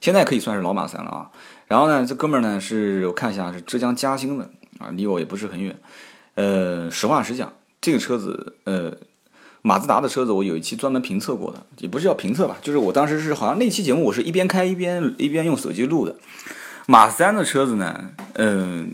[0.00, 1.32] 现在可以算是老马三了啊。
[1.66, 5.76] 然后呢，这哥们儿呢是我看一下是浙江嘉兴的啊，离我也不是很远。
[6.36, 8.96] 呃，实话实讲，这个车子呃。
[9.66, 16.14] 马自达的车子，我有一期专门评测过的，也不是叫评测吧，就是我当时是好像那期节目我是一边开一边一边用手机录的。
[16.86, 18.92] 马三的车子呢，嗯，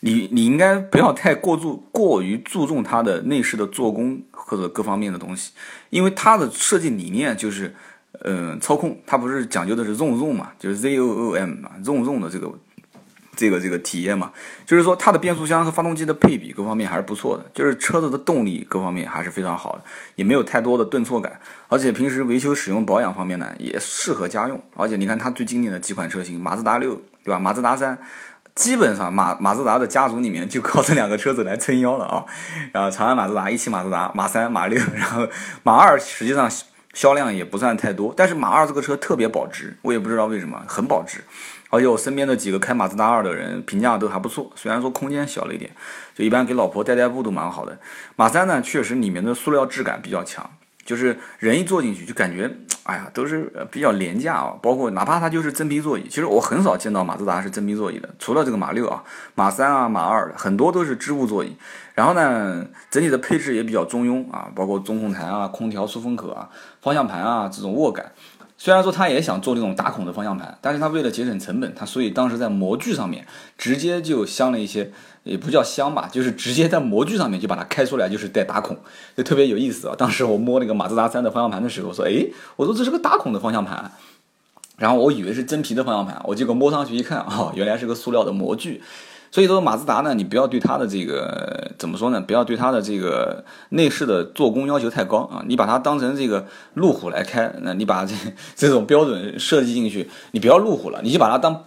[0.00, 5.52] 你你应该不要太过注过于注重它的内饰的做工或者各方面的东西，
[5.90, 7.72] 因为它的设计理念就是，
[8.24, 12.52] 嗯，操控，它不是讲究的是 ZOOM ZOOM 嘛，就是 Z O O M 嘛，ZOOM ZOOM 的这个。
[13.38, 14.32] 这个这个体验嘛，
[14.66, 19.82] 就是说它的变速箱和发动机的配比各方面还是不错的，就是车子的动力各方面还是非常好的，
[20.16, 27.38] 也没有太多的顿挫感，而且平时维修使用保养方面呢也适合家用，而且你看它最经典的几款车型，马自达六对吧？
[27.38, 27.96] 马自达三，
[28.56, 32.24] 基本上马马自达的家族里面就靠这两个车子来撑腰了啊，
[32.72, 35.28] 然后长安马自达、一汽马自达、马三、马六， 然后
[35.62, 36.50] 马二实际上
[36.92, 41.22] 销量也不算太多，但是马二这个车特别保值，我也不知道为什么很保值。
[41.70, 45.70] 而且我身边的几个开马自达二的人评价都还不错，虽然说空间小了一点，
[46.14, 47.78] 就一般给老婆代代步都蛮好的。
[48.16, 50.50] 马三呢，确实里面的塑料质感比较强，
[50.84, 52.50] 就是人一坐进去就感觉，
[52.84, 54.54] 哎呀，都是比较廉价啊。
[54.62, 59.04] 包括哪怕它就是真皮座椅，其实我很少见到马自达是真皮座椅的，除了这个马六啊、
[59.34, 61.54] 马三啊、马二，很多都是织物座椅。
[61.94, 66.48] 然后呢，整体的配置也比较中庸啊，包括中控台啊、空调出风口啊、
[66.80, 68.12] 方向盘啊这种握感。
[68.60, 73.24] 虽然说他也想做那种打孔的方向盘，但是他为了节省成本，他所以当时在模具上面
[73.56, 74.90] 直接就镶了一些，
[75.22, 78.76] 也不叫镶吧，就是直接在模具上面就把它开出来，就是带打孔，
[79.16, 79.94] 就特别有意思啊。
[79.96, 83.92] 当时我摸那个马自达三的方向盘的时候，说，哎，我说这是个打孔的方向盘，
[84.76, 88.82] 然后我以为是真皮的方向盘，我结果摸上去一看，哦，原来是个塑料的模具。
[89.30, 92.20] 所以说马自达呢，你不要对它的这个怎么说呢？
[92.20, 95.44] 不要对它的这个内饰的做工要求太高啊！
[95.46, 98.14] 你把它当成这个路虎来开，那你把这
[98.56, 101.62] 这种标准设计进去，你不要路虎了，你就把它当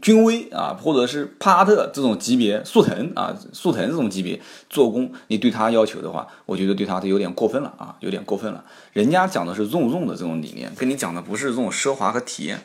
[0.00, 8.64] 君威啊，或者是帕萨特这种级别，速腾啊，速腾这种级别做工，你对它要求的话，我觉得对它都有点过分了啊，有点过分了。
[8.94, 12.58] 人家讲的是纵纵的这种理念，跟你讲的不是这种奢华和体验。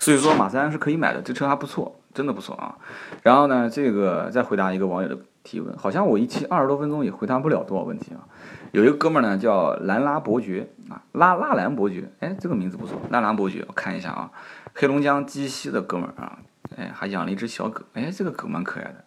[0.00, 2.00] 所以说马三是可以买的，这车还不错。
[2.16, 2.74] 真的不错啊，
[3.22, 8.24] 然后呢，这个再回答一个网友的提问，好像我一期二十多分钟也回答不了多少问题啊。
[8.72, 14.30] 有一个哥们儿呢叫兰拉伯爵啊，拉拉兰伯爵，哎，这个名字不错，拉兰伯爵，我看一下啊，
[14.74, 16.38] 黑龙江鸡西的哥们儿啊，
[16.76, 19.04] 哎，还养了一只小狗，哎，这个狗蛮可爱的，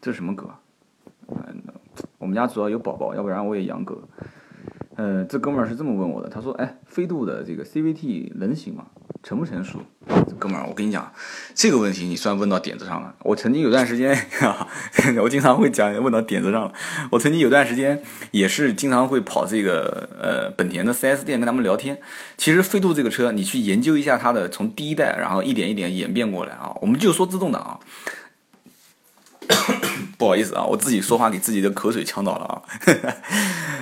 [0.00, 0.60] 这是什么狗啊？
[1.28, 1.60] 嗯，
[2.18, 4.00] 我们家主要有宝宝，要不然我也养狗。
[4.96, 8.86] 呃，这哥们儿是这么问我的，他说，哎，飞度的这个 CVT 能行吗？
[9.22, 9.80] 成不成熟？
[10.38, 11.12] 哥们儿，我跟你讲，
[11.54, 13.14] 这个问题你算问到点子上了。
[13.20, 14.16] 我曾经有段时间，
[15.22, 16.72] 我经常会讲问到点子上了。
[17.10, 22.00] 我曾经有段时间也是经常会跑这个呃本田的 4S 店跟他们聊天。
[22.36, 26.72] 其实飞度这个车，你去研究一下它的从第一代，然后一点一点演变过来啊。
[26.80, 27.78] 我们就说自动挡啊。
[30.18, 32.62] 不好意思啊，我自己说话给自己的口水呛到了啊！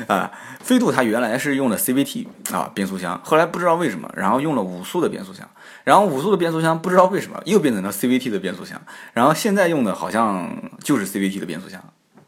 [0.15, 5.49] 啊，飞度它原来是用的 CVT 啊变速箱，后来不知道为什么，然后用了五速的变速箱，
[5.83, 8.79] 然后五速的变速箱不知道为什么又变成了 CVT 的变速箱，
[9.15, 11.83] 然后现在用的好像就是 CVT 的变速箱。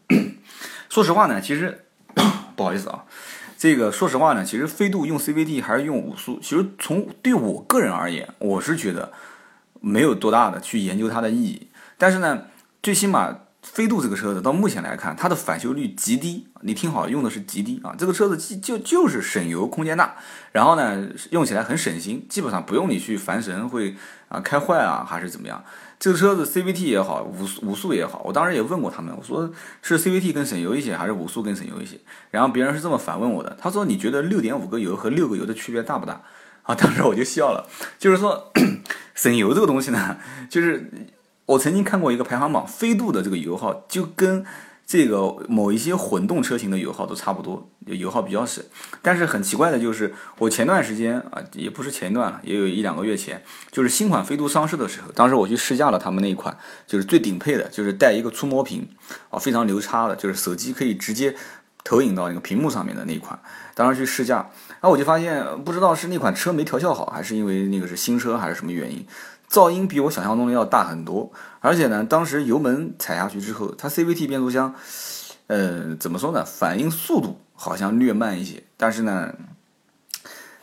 [0.88, 1.84] 说实话呢，其实
[2.56, 3.04] 不好意思啊，
[3.58, 9.12] 这个说实话呢，其实飞度用 CVT 还是用五速，其实从对我个人而言，我是觉得
[9.82, 11.68] 没有多大的去研究它的意义，
[11.98, 12.44] 但是呢，
[12.82, 13.40] 最起码。
[13.78, 16.48] 飞度这个车子到目前来看，它的返修率极低。
[16.62, 17.94] 你听好，用的是极低啊！
[17.96, 20.16] 这个车子就就是省油、空间大，
[20.50, 23.94] 然后呢，用起来很省心，基本上不用你去烦神会
[24.28, 25.62] 啊开坏啊还是怎么样。
[26.00, 29.48] 这个车子 CVT 也好，五五速也好，我当时也问过他们，我说
[29.80, 32.00] 是 CVT 更省油一些，还是五速更省油一些？
[32.32, 36.20] 然后别人是这么反问我的，他说你觉得六点五个油和六个油的区别大不大？
[36.64, 38.52] 啊，当时我就笑了，就是说
[39.14, 40.16] 省油这个东西呢，
[40.50, 40.90] 就是。
[41.48, 44.44] 我曾经看过一个排行榜，飞度的这个油耗就跟
[44.86, 48.62] 这个某一些混动车型的油耗都差不多，油耗比较省。
[49.00, 56.54] 但是很奇怪的就是，我前段时间啊，也不是前一段了，也有一两个月前，就是新款飞度上市的时候，当时我去试驾了他们那一款，
[56.86, 58.86] 就是最顶配的，就是带一个触摸屏
[59.30, 61.34] 啊，非常牛叉的，就是手机可以直接
[61.82, 63.38] 投影到那个屏幕上面的那一款。
[63.74, 69.06] 当时去试驾，然后我就发现，不知道是那款车没调校好，还是因为那个是新车，还是什么原因，
[69.50, 71.30] 噪音比我想象中的要大很多。
[71.60, 74.74] 而且呢，当时油门踩下去之后，它 CVT 变速箱，
[75.46, 76.44] 呃，怎么说呢？
[76.44, 78.62] 反应速度好像略慢一些。
[78.76, 79.34] 但是呢，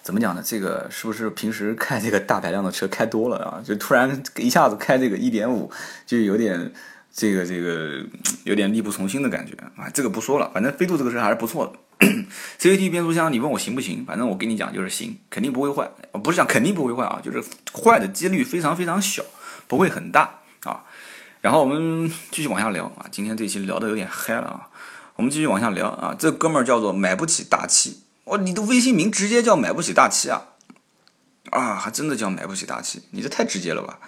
[0.02, 0.42] 怎么讲呢？
[0.44, 3.62] 这个是不是平时开这个大排量的车开多了啊？
[3.64, 5.70] 就突然一下子开这个一点五，
[6.06, 6.72] 就有点。
[7.16, 8.06] 这个这个
[8.44, 11.80] 有点力不从心的感觉啊，这个不说了，反正飞度这个车还是不错的。
[12.60, 14.04] CVT 变速箱，你问我行不行？
[14.06, 15.90] 反正我跟你讲就是行，肯定不会坏。
[16.22, 17.42] 不是讲肯定不会坏啊，就是
[17.74, 19.24] 坏的几率非常非常小，
[19.66, 20.84] 不会很大啊。
[21.40, 24.68] 然后我们继续往下聊啊，今天这期聊的有点嗨了啊，
[25.16, 26.14] 我们继续往下聊啊。
[26.20, 30.48] 这哥们儿叫做买不起大气，哇，你的微信名直接叫买不起大气啊？
[31.52, 34.00] 啊，还真的叫买不起大气，你这太直接了吧？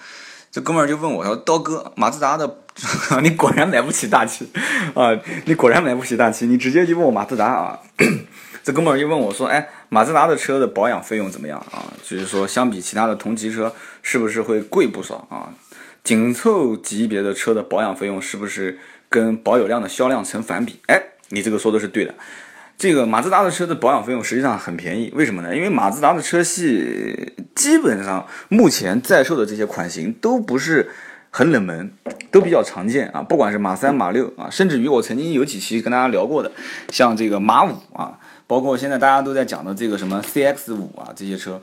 [0.58, 2.58] 这哥们儿就问我，说：“刀哥，马自达的，
[3.22, 4.52] 你果然买不起大七
[4.96, 5.16] 啊！
[5.46, 7.80] 你果然买不起大七，你直接就问我马自达啊！”
[8.66, 11.86] 这哥们儿就问我说：“哎，马自达的车的保养费用怎么样啊？
[12.04, 15.54] 就是说，相比其他的同级车，是不是会贵不少啊？
[16.04, 22.16] 紧凑级别的车的保养费用是不是跟保有量的销量成反比？”哎，你这个说的是对的。
[22.78, 25.56] 这个马自达的车的保养费用实际上很便宜，为什么呢？
[25.56, 30.92] 因为马自达的车系基本上目前在售的这些款型都不是
[31.32, 31.92] 很冷门，
[32.30, 33.24] 都比较常见啊。
[33.24, 36.52] 不管是马三、马六啊，甚至于我曾经有几期跟大家聊过的，
[36.90, 41.60] 像这个马五啊，包括现在大家都在讲的这个什么 CX 五啊，这些车，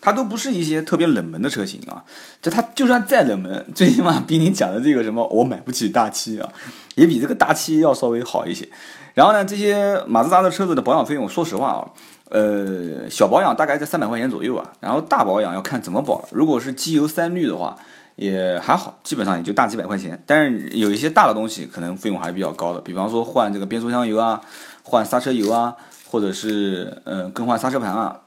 [0.00, 2.02] 它都不是一些特别冷门的车型啊。
[2.42, 6.52] 就它就算再冷门，最起码比你讲的这个什么我买不起大七啊，
[6.96, 8.68] 也比这个大七要稍微好一些。
[9.16, 11.88] 然后呢，这些马自达的车子的保养费用，说实话啊，
[12.28, 14.72] 呃，小保养大概在三百块钱左右啊。
[14.78, 17.74] 然后大保养要看怎么保，如果是机油三滤的话，
[18.16, 20.22] 也还好，基本上也就大几百块钱。
[20.26, 24.38] 但是有一些大的东西，可能费用还是比较高的，比方说换这个变速箱油啊，
[24.82, 25.74] 换刹车油啊，
[26.10, 28.20] 或者是呃更换刹车盘啊。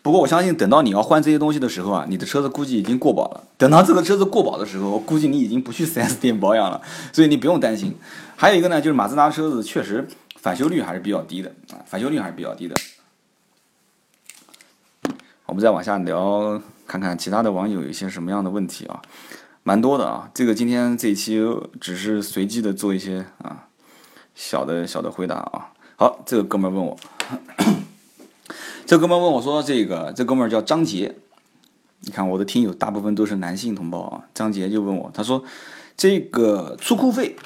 [0.00, 3.40] 不过我相信，等到你要换这些东西的时候啊，你的车子估计已经过保了。
[3.56, 6.80] 等到这个车子过保的时候，我估计你已经不去 4S 店保养了，
[7.12, 7.96] 所以你不用担心。
[8.42, 12.74] 还有一个呢，就是马自达车子确实返修率还是比较低的啊，返修率还是比较低的。
[15.46, 19.00] 我们再往下聊，看看其他的网友有一些什么样的问题啊，
[19.62, 20.28] 蛮多的啊。
[20.34, 21.40] 这个今天这一期
[21.80, 23.68] 只是随机的做一些啊
[24.34, 25.70] 小的小的回答啊。
[25.94, 26.98] 好，这个哥们问我。
[28.84, 31.14] 这哥们问我说：“这个这哥们叫张杰，
[32.00, 35.44] 你看我的听友大部分都是男性同胞啊。”张杰就问我，他说
[35.96, 37.36] ：“这个出库费，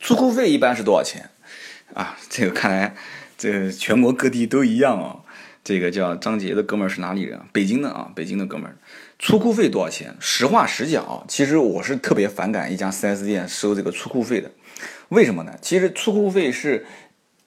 [0.00, 1.30] 出库费一般是多少钱？”
[1.94, 2.96] 啊，这个看来
[3.38, 5.18] 这全国各地都一样啊。
[5.62, 7.38] 这个叫张杰的哥们儿是哪里人？
[7.52, 8.76] 北京的啊，北京的哥们儿。
[9.18, 10.16] 出库费多少钱？
[10.18, 14.50] 实话实讲啊，其实我是特别反感一家 4S 店收这个出库费的。
[15.10, 15.52] 为什么呢？
[15.60, 16.86] 其实出库费是。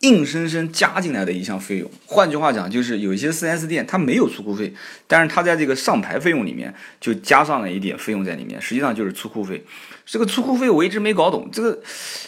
[0.03, 4.73] 硬生生加进来的一项费用，换句话讲，就是有一些 4S 店它没有出库费，
[5.07, 9.65] 但是它在这个上牌费用里面就加上了一点费用在里面，实际上就是出库费。
[10.05, 11.81] 这个出库费我一直没搞懂，这个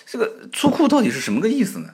[0.06, 1.90] 这个出库到底是什么个意思呢？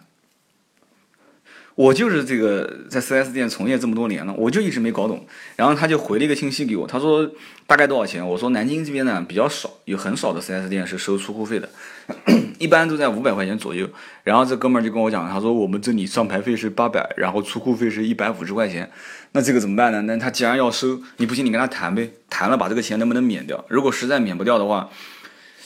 [1.75, 5.25] 我就是这个在 4S 店从业这么多年了，我就一直没搞懂。
[5.55, 7.29] 然后他就回了一个信息给我，他说
[7.65, 8.25] 大概多少钱？
[8.27, 11.69] 我说南京这边呢比较少，有很少的 4S 店是收出库费的，
[12.59, 13.89] 一般都在五百块钱左右。
[14.23, 18.91] 然后这哥们儿就跟我讲，他说我们这里上牌费是八百，然后出库费是一百五十块钱。
[19.31, 20.01] 那这个怎么办呢？
[20.01, 23.63] 那他既然要收，你不行你跟他谈呗，谈了把这个钱能不能免掉？
[23.69, 24.89] 如果实在免不掉的话，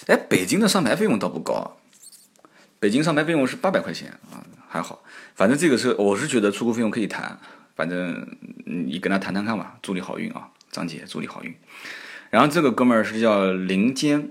[0.05, 1.77] 哎，北京的上牌费用倒不高，
[2.79, 5.01] 北京上牌费用是八百块钱啊，还好。
[5.35, 7.37] 反正这个车，我是觉得出库费用可以谈，
[7.75, 8.25] 反正
[8.65, 11.53] 你跟他谈谈看吧，祝你好运啊，张姐，祝你好运。
[12.29, 14.29] 然后这个哥们儿是叫林坚，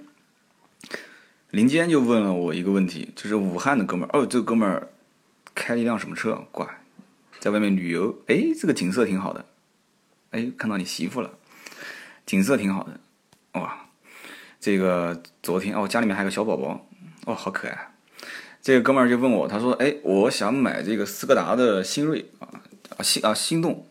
[1.50, 4.88] 林坚就问了我一个问题，就是武汉的哥们儿，哦，这个哥们儿
[5.54, 6.46] 开了一辆什么车？
[6.50, 6.78] 挂，
[7.38, 9.44] 在外面旅游，哎，这个景色挺好的，
[10.30, 11.30] 哎，看到你媳妇了，
[12.24, 12.98] 景色挺好的，
[13.60, 13.88] 哇，
[14.58, 16.86] 这个昨天哦，家里面还有个小宝宝，
[17.26, 17.93] 哦，好可爱。
[18.64, 22.48] 这个哥们儿就问我，他说：“哎，我想买这个斯柯达的新锐啊，
[22.96, 23.86] 啊心啊心动，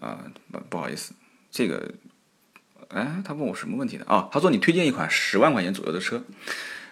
[0.00, 1.12] 啊不不好意思，
[1.52, 1.94] 这个，
[2.88, 4.04] 哎，他问我什么问题呢？
[4.08, 6.20] 啊，他说你推荐一款十万块钱左右的车，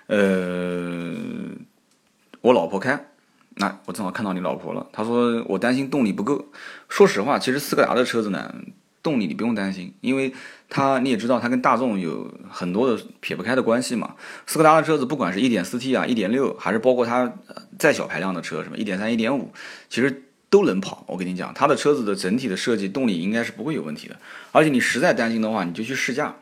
[0.07, 1.16] 呃，
[2.42, 3.09] 我老婆开，
[3.57, 4.87] 那我正好看到你老婆了。
[4.92, 6.46] 他说我担心动力不够。
[6.88, 8.54] 说实话，其实斯柯达的车子呢。”
[9.04, 10.33] 动力你不用担心，因为
[10.68, 14.14] 它你也知道它跟大众有很多的撇不开的关系嘛。
[14.46, 17.33] 斯柯达的车子不管是一点四 T 啊、一点六，还是包括它
[17.78, 19.53] 再小排量的车，什么一点三、一点五，
[19.88, 21.05] 其实都能跑。
[21.07, 24.16] 我跟你讲，它的车子的整体的设计动力应该是不会有问题的。
[24.53, 26.34] 而且你实在担心的话，你就去试驾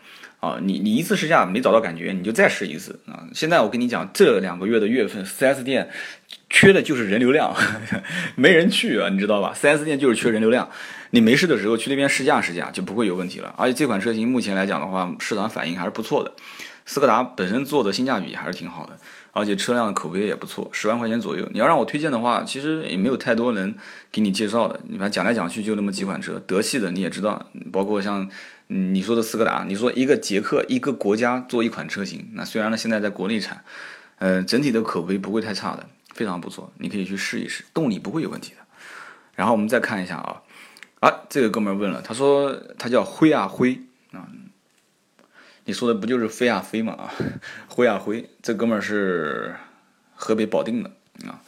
[0.42, 3.22] 啊，你你一次试驾没找到感觉，你就再试一次啊。
[3.32, 5.88] 现在我跟你讲，这两个月的月份，4S 店
[6.50, 7.54] 缺的就是人流量，
[8.34, 10.68] 没人去啊，你知道吧？4S 店就是缺人流量。
[11.10, 13.54] 你没事的时候去那边试驾试驾就不会有问题了。
[13.56, 16.32] 而且这款车型目前来讲的话，市场反应还是不错的。
[16.84, 18.98] 斯柯达本身做的性价比还是挺好的，
[19.30, 21.48] 而且车辆的口碑也不错，十万块钱左右。
[21.52, 23.72] 你要让我推荐的话，其实也没有太多人
[24.10, 24.80] 给你介绍的。
[24.88, 28.28] 你反正讲来讲去就那么几款车，德系的你也知道，包括像
[28.72, 33.62] 你说的斯柯达，你说一个捷克一个国家做一款车型，那虽然呢现在在国内产，
[34.18, 38.56] 呃，整体的口碑不会太差的，非常不错，你可以去试一试，动力不会有问题的。
[39.34, 40.42] 然后我们再看一下啊，
[41.00, 43.80] 啊，这个哥们问了，他说他叫灰啊辉
[44.12, 44.26] 啊。
[45.64, 47.14] 你说的不就是飞啊飞嘛啊，
[47.68, 49.54] 灰啊辉，这哥们是
[50.14, 50.90] 河北保定的
[51.26, 51.40] 啊。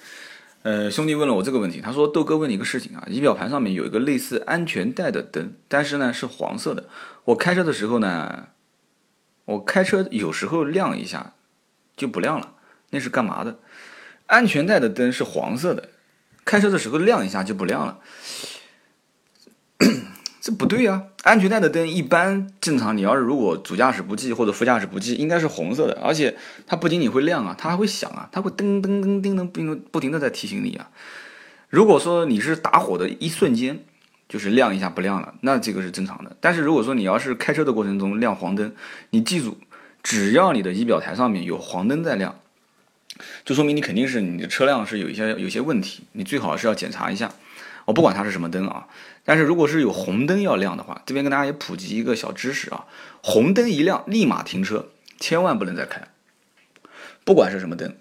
[0.62, 6.88] 呃，兄弟问了我这个问题，他说豆哥问你一个事情啊，仪表盘上面有一个类似安全带的灯，但是呢是黄色的。
[7.24, 8.48] 我开车的时候呢，
[9.46, 11.32] 我开车有时候亮一下
[11.96, 12.54] 就不亮了，
[12.90, 13.58] 那是干嘛的？
[14.26, 15.90] 安全带的灯是黄色的，
[16.44, 18.00] 开车的时候亮一下就不亮了。
[20.40, 30.90] 这不对呀，安全带的灯一般正常，你要是如果主驾驶不系或者副驾驶不系，应该是红色的，而且它不仅仅会亮啊，它还会响啊，它会噔噔噔噔噔不停不停的在提醒你啊。
[31.70, 33.84] 如果说你是打火的一瞬间，
[34.34, 36.36] 就是亮一下不亮了，那这个是正常的。
[36.40, 38.74] 但是如果说你要是开车的过程中亮黄灯，
[39.10, 39.56] 你记住，
[40.02, 42.40] 只要你的仪表台上面有黄灯在亮，
[43.44, 47.30] 就说明你肯定是你的车辆是有一些有些问题，你最好是要检查一下。
[47.84, 48.88] 我不管它是什么灯啊，
[49.24, 52.86] 但是如果是有红灯要亮的话，这边跟大家也普及一个小知识啊，
[53.22, 54.88] 红灯一亮立马停车，
[55.20, 56.08] 千万不能再开。
[57.22, 57.94] 不管是什么灯，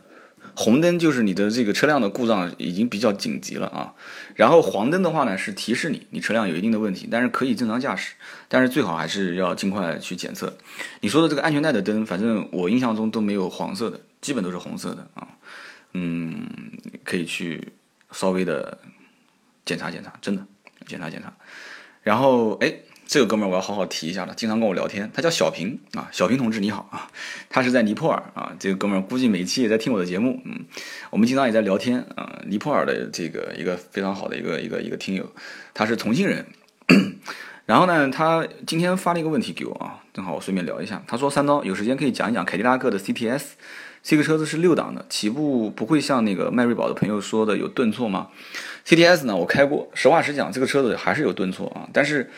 [0.55, 3.93] 红灯就是你的这个车辆的故障已经比较紧急了啊。
[4.35, 8.15] 然后黄灯的话呢，是提示你你车辆有一定的问题，但是可以正常驾驶，
[8.47, 10.55] 但是最好还是要尽快去检测。
[11.01, 15.27] 你说的这个安全带的灯，反正我印象中都没有黄色的，基本都是红色的啊。
[15.93, 16.47] 嗯，
[17.03, 17.73] 可以去
[18.11, 18.77] 稍微的。
[19.65, 20.45] 检查检查，真的
[20.85, 21.33] 检查检查。
[22.01, 22.75] 然后，哎，
[23.05, 27.11] 这个哥们儿我要好好提一下了，经常跟我聊天，他叫小平啊，小平同志你好啊，
[27.49, 30.65] 他是在尼泊尔啊，这个哥们儿估计每期也在听我的节目，嗯，
[31.11, 35.29] 我们经常也在聊天啊，尼泊尔的这个一个非常好的一个一个一个听友，
[35.73, 36.45] 他是重庆人，
[37.65, 43.43] 然后呢，他今天发了一个问题给我啊，正好我顺便聊一下，他说三刀有时间可以讲一讲凯迪拉克的 CTS，
[44.01, 48.27] 这个车子是六档的，起步不会像那个迈锐宝的朋友说的有顿挫吗
[48.85, 52.29] ？CTS 呢，我开过，实话实讲，这个车子还是有顿挫啊，但是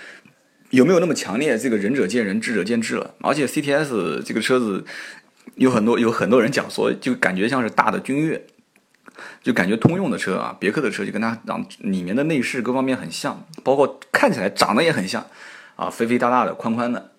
[0.75, 1.57] 有没有那么强烈？
[1.57, 3.15] 这个仁者见仁，智者见智了。
[3.21, 4.83] 而且 CTS 这个车子
[5.55, 8.45] 有很多有很多人讲说，就感觉像是大的君越，
[9.41, 15.25] 就感觉通用的车啊，别克的车就跟它长里面的内饰各方面很像，包括看起来长得也很像
[15.77, 17.11] 啊，肥肥大大的，宽宽的。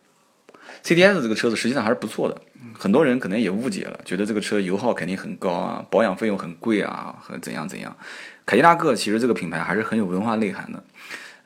[0.84, 2.38] CTS 这个车子实际上还是不错的，
[2.78, 7.96] 很多人可能也误解了，觉得这个车油耗肯定很高啊，保养费用很贵啊，和怎样怎样。
[8.44, 10.84] 凯迪拉克其实这个品牌还是很有文化内涵的，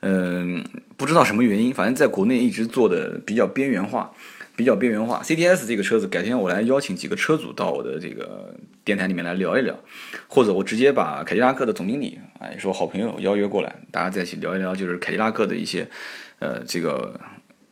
[0.01, 0.63] 嗯，
[0.97, 4.11] 不知道什么原因，反正在国内一直做的比较边缘化，
[4.55, 5.21] 比较边缘化。
[5.23, 9.77] CTS 这个车子，改天我来邀请几个车主到我的这个电台里面来聊一聊，
[10.27, 15.87] 或者我直接把凯迪拉克的总经理，哎，说好朋友邀约过来，大家在一起聊一聊，就是凯迪拉克的一些，
[16.39, 17.19] 呃，这个。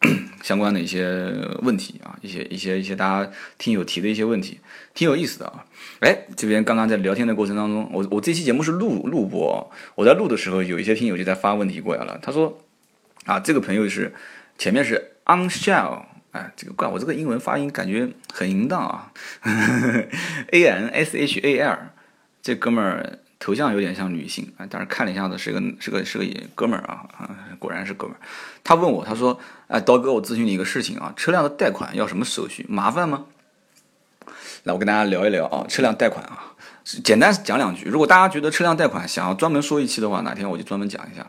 [0.41, 4.57] 相关的一些问题啊，一些一些一些大家听友提的一些问题，
[4.93, 5.65] 挺有意思的啊。
[5.99, 12.17] 哎，这边刚刚在聊天的过程当中，我我这期节目是录录播，我在录的时候，有一些听友就在发问题过来了。
[12.21, 12.57] 他说
[13.25, 14.13] 啊，这个朋友是
[14.57, 19.11] 前面是 unshell，哎，这个怪我这个英文发音感觉很淫荡啊，
[20.51, 21.77] a n s h a l，
[22.41, 23.19] 这哥们儿。
[23.41, 26.25] 头像有点像女性啊，但是看了一下子是个是个是个
[26.55, 28.19] 哥们儿啊啊，果然是哥们儿。
[28.65, 29.39] 他问我，他说
[29.69, 32.65] ：“哎，刀哥，我咨询你一个事情啊，车辆的贷款要什么手续？
[32.67, 33.27] 麻烦吗？”
[34.63, 36.53] 来，我跟大家聊一聊啊，车辆贷款啊，
[37.03, 37.85] 简单讲两句。
[37.85, 41.25] 如果大家觉得车辆贷款想要专门说一期的话，哪天我就专门讲一下。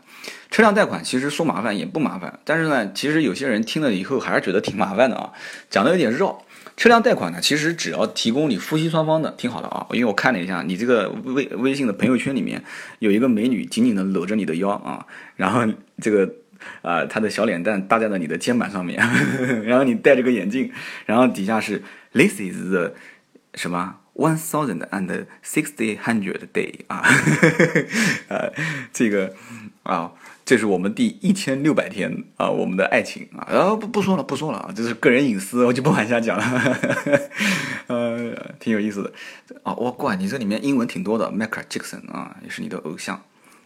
[0.50, 5.30] 车辆贷款其实说麻烦也不麻烦，但是呢，其实有些人听了以后还是觉得挺麻烦的啊，
[5.68, 6.42] 讲的有点绕。
[6.76, 12.64] 车辆贷款呢，其实只要提供你夫妻双方的，听好了啊，因为我看了一下你这个微微信的朋友圈里面
[12.98, 15.06] 有一个美女紧紧的搂着你的腰啊，
[15.36, 15.62] 然后
[16.00, 16.28] 这个
[16.82, 18.98] 啊她的小脸蛋搭在了你的肩膀上面，
[19.64, 20.72] 然后你戴着个眼镜，
[21.06, 22.94] 然后底下是 This is the
[23.54, 27.02] 什么 one thousand and sixty hundred day 啊，
[28.28, 28.52] 呃
[28.92, 29.34] 这个
[29.82, 30.12] 啊。
[30.42, 36.44] 这是我们第一千六百天啊，我们的爱情啊，然后不不说了，不说了啊，这是个人隐私，我就不往下讲了。
[37.86, 39.12] 呃，挺有意思的
[39.62, 43.22] 啊，我怪你这里面英文挺多的，Michael Jackson 啊，也是你的偶像。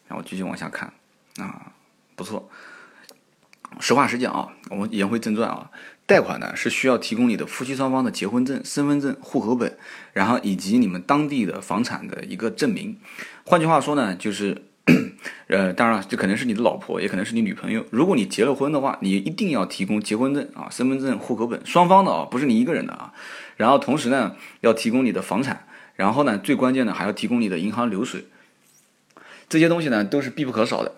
[0.07, 0.93] 然后继续往下看
[1.39, 1.73] 啊，
[2.17, 2.51] 不错。
[3.81, 5.71] 实话实讲啊，我们言归正传啊，
[6.07, 9.77] 贷款呢是需要提供你的夫妻双方的结婚证、身份证、户口本，
[10.13, 12.99] 然后以及你们当地的房产的一个证明。
[13.45, 14.63] 换句话说呢，就是，
[15.49, 17.87] 呃，当然了这可能是你的老婆，也可能是你女朋友。
[17.91, 23.15] 如果你结了婚的话，你一定要提供结婚证啊、身份证、户口本，双方的啊，不是你一个人的啊。
[23.57, 28.27] 然后同时呢，要提供你的房产，然后呢，最关键的还要提供你的银行流水，
[29.49, 30.93] 这些东西呢都是必不可少的。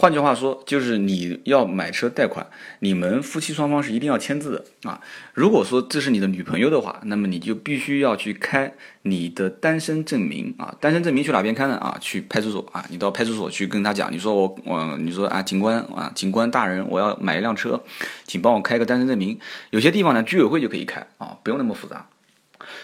[0.00, 2.46] 换句话说，就是你要买车贷款，
[2.78, 5.00] 你们夫妻双方是一定要签字的啊。
[5.34, 8.72] 如果说这是你的女朋友的话，那么你就必须要去开
[9.02, 10.72] 你的单身证明啊。
[10.80, 11.74] 单身证明去哪边开呢？
[11.78, 12.84] 啊，去派出所啊。
[12.90, 17.82] 你到派出所去跟他讲，你说我我你说啊，警官啊，警官大人，我要买一辆车，
[18.24, 19.36] 请帮我开个单身证明。
[19.70, 22.06] 有些地方呢，居委会就可以开啊，不用那么复杂。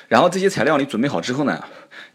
[0.08, 1.62] 然后这些材料你准备好之后呢，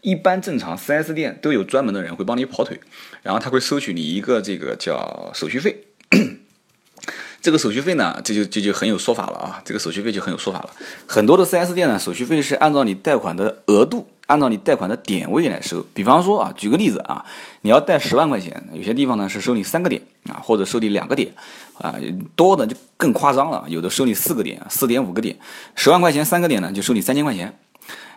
[0.02, 2.80] 一般正常 4S 店都有专门的人会帮你跑腿，
[3.22, 5.84] 然后他会收取你一个这个叫手续费。
[7.42, 10.70] 这个手续费呢，这就这就很有说法了啊，这个手续费就很有说法了。
[11.06, 15.82] 很多的 4S 店呢，手续费是按照你贷款的额度，按照你贷款的点位来收。
[15.94, 17.24] 比方说啊，举个例子啊，
[17.62, 21.32] 你要贷十万块钱，有些地方呢是收你三个点啊，或者收你两个点
[21.78, 21.94] 啊，
[22.36, 25.34] 多的就更夸张了，有的收你四个点、四点五个点。
[25.74, 27.58] 十万块钱三个点呢，就收你三千块钱。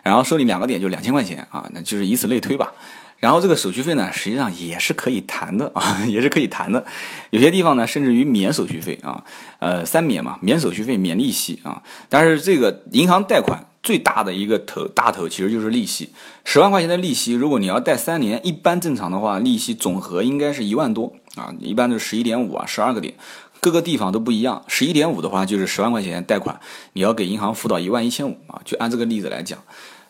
[0.04, 2.72] 然后收你两个点就两千块钱啊，那就是以此类推吧。
[3.18, 6.84] 然后这个手续费呢，实际上也是可以谈的啊， 也是可以谈的。
[7.30, 9.24] 有些地方呢，甚至于免手续费啊，
[9.60, 11.82] 呃，三免嘛，免手续费，免利息啊。
[12.10, 16.10] 但是这个银行贷款最大的一个头大头其实就是利息，
[16.44, 23.14] 十万块钱的利息，如果你要贷三年，一般正常的话，利息总和应该是一万多啊，一般都是十一点五啊，十二个点。
[23.60, 26.60] 各个地方都不一样，十一点五的话就是十万块钱贷款，
[26.92, 29.58] 你要给银行付到一万一千五啊，就按这个例子来讲，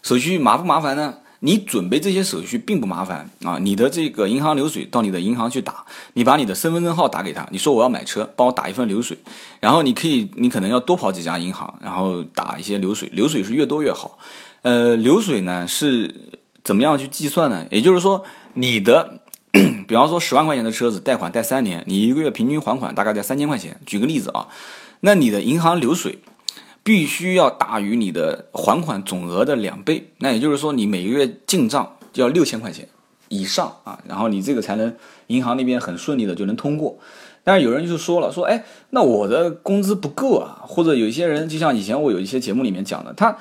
[0.05, 1.15] 手续麻不麻烦呢？
[1.41, 9.19] 你准备这些手续并不麻烦啊，你的这个银行流水到你的银行去打，你把你的身份证号打给他，你说我要买车，帮我打一份流水，
[9.61, 14.19] 然后你可以，你可能要多跑几家银行，然后打一些流水，流水是越多越好。
[14.63, 16.15] 呃，流水呢是
[16.63, 17.67] 怎么样去计算呢？
[17.71, 19.21] 也就是说你的。
[19.87, 23.79] 比方说十万块钱的车子贷款贷三年，你一个月平均还款大概在三千块钱。
[23.87, 24.49] 举个例子啊，
[24.99, 26.19] 那你的银行流水
[26.85, 30.11] 必须要大于你的还款总额的两倍。
[30.19, 32.89] 那也就是说，你每个月进账就要六千块钱
[33.29, 34.95] 以上啊，然后你这个才能
[35.27, 36.97] 银行那边很顺利的就能通过。
[37.43, 43.37] 但是有人就说了，说哎，那我的工资不够啊，或者有一些人就像以前我有一些节目里面讲的，他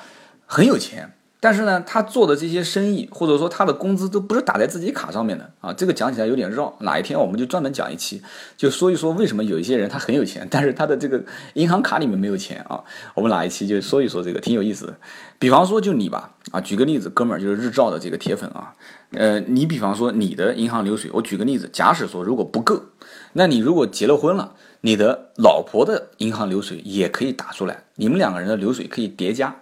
[0.46, 1.14] 很有钱。
[1.44, 6.74] 但是呢，他做的这些生意，或者说他的工资都不是打在自己卡上面的啊，这个讲起来有点绕。
[6.80, 8.22] 哪一天我们就专门讲一期，
[8.56, 11.22] 就说一说为什么有一些人他很有钱，但是他的这个
[11.52, 12.82] 银行卡里面没有钱啊。
[13.14, 14.96] 我们哪一期就说一说这个，挺有意思的。
[15.38, 18.72] 比方说就你吧，啊，举个例子，哥们儿就是日照的这个铁粉啊，
[19.10, 22.80] 呃，你比方说你的银行流水，我举个例子，假使说如果不够，
[23.34, 29.54] 那你如果结了婚了，你的老婆的银行流水也可以打出来，你们两个人的流水可以叠加。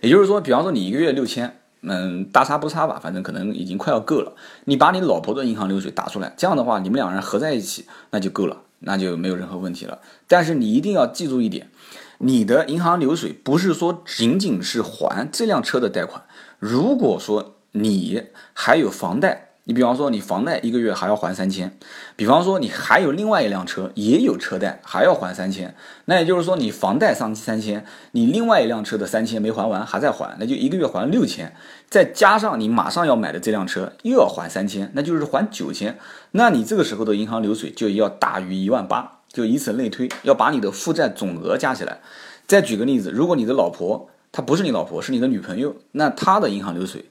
[0.00, 4.32] 也就是说，比方说你一个月六千，嗯，大差不差吧，反正可能已经快要够了。
[4.64, 10.00] 你把你老婆的银行流水打出来，这样的话，你们两人合在一起，那就够了，那就没有任何问题了。
[10.26, 11.70] 但是你一定要记住一点，
[12.18, 16.22] 你的银行流水不是说仅仅是还这辆车的贷款，
[16.58, 19.47] 如果说你还有房贷。
[19.68, 21.76] 你比方说，你房贷一个月还要还三千，
[22.16, 25.74] 比方说你还有另外一辆车也有车贷还要还三千，
[26.06, 31.52] 那也就是说你房贷上三千，你另外一辆车的三千没还完还在还，那就一个月还六千，
[31.90, 35.98] 再加上你马上要买的这辆车又要还三千，那就是还九千，
[36.30, 42.00] 那你这个时候的银行流水就要大于一万八，就以此类推，要把你的负债总额加起来。
[42.46, 47.04] 再举个例子，如果你的老婆她不是你老婆，是你的女朋友，那她的银行流水。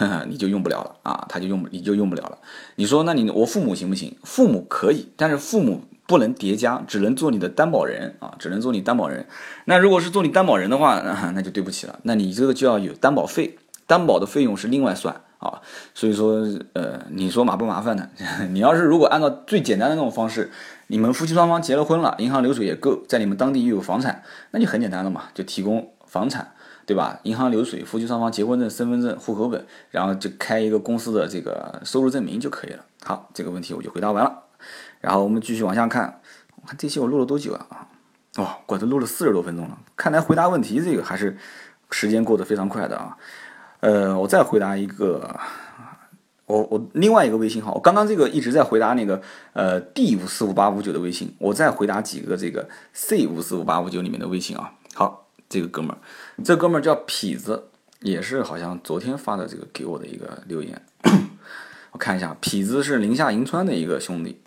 [0.28, 2.38] 你就用不了了啊，他就用你就用不了了。
[2.76, 4.16] 你说，那你我父母行不行？
[4.22, 9.26] 父母可以，但是父母不能叠加，只能做你的担保人啊，只能做你担保人。
[9.66, 11.00] 那如果是做你担保人的话，
[11.34, 15.60] 那就对不起了，那你这个就要有担保费，担保的费用是另外算啊。
[15.94, 18.08] 所以说，呃，你说麻不麻烦呢？
[18.50, 20.50] 你要是如果按照最简单的那种方式，
[20.86, 24.22] 你们夫妻双方结了婚了，银行流水也够，在你们当地又有房产，
[24.52, 26.52] 那就很简单了嘛，就提供房产。
[26.90, 27.20] 对吧？
[27.22, 32.84] 银行流水、夫妻双方结婚证、身份证、户口本，然后就开一个公司的这个收入证明就可以了。
[33.04, 34.42] 好，这个问题我就回答完了。
[35.00, 36.20] 然后我们继续往下看，
[36.56, 37.66] 我看这期我录了多久啊？
[37.68, 37.86] 啊，
[38.38, 39.78] 哦，我都录了四十多分钟了。
[39.94, 41.38] 看来回答问题这个还是
[41.92, 43.16] 时间过得非常快的啊。
[43.78, 45.38] 呃，我再回答一个，
[46.46, 49.22] 我我另外一个微信号，我刚刚这个一直在回答那个
[49.52, 54.72] 呃 D 五四五八五九的微信，我再回答几个这个 C 五四五八五九里面的微信啊。
[54.94, 55.28] 好。
[55.50, 55.98] 这个哥们儿，
[56.44, 57.64] 这哥们儿叫痞子，
[58.00, 60.80] 也是好像昨天发的这个给我的一个留言。
[61.90, 64.40] 我看一下，痞子是宁夏银川的一个兄弟。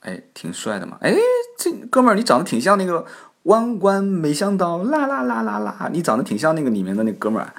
[0.00, 0.98] 哎，挺帅的嘛。
[1.00, 1.16] 哎，
[1.58, 3.06] 这哥们儿你长得挺像那个
[3.44, 7.54] 万万没想到啦啦啦啦啦，你长得挺像那个里面的那哥们儿。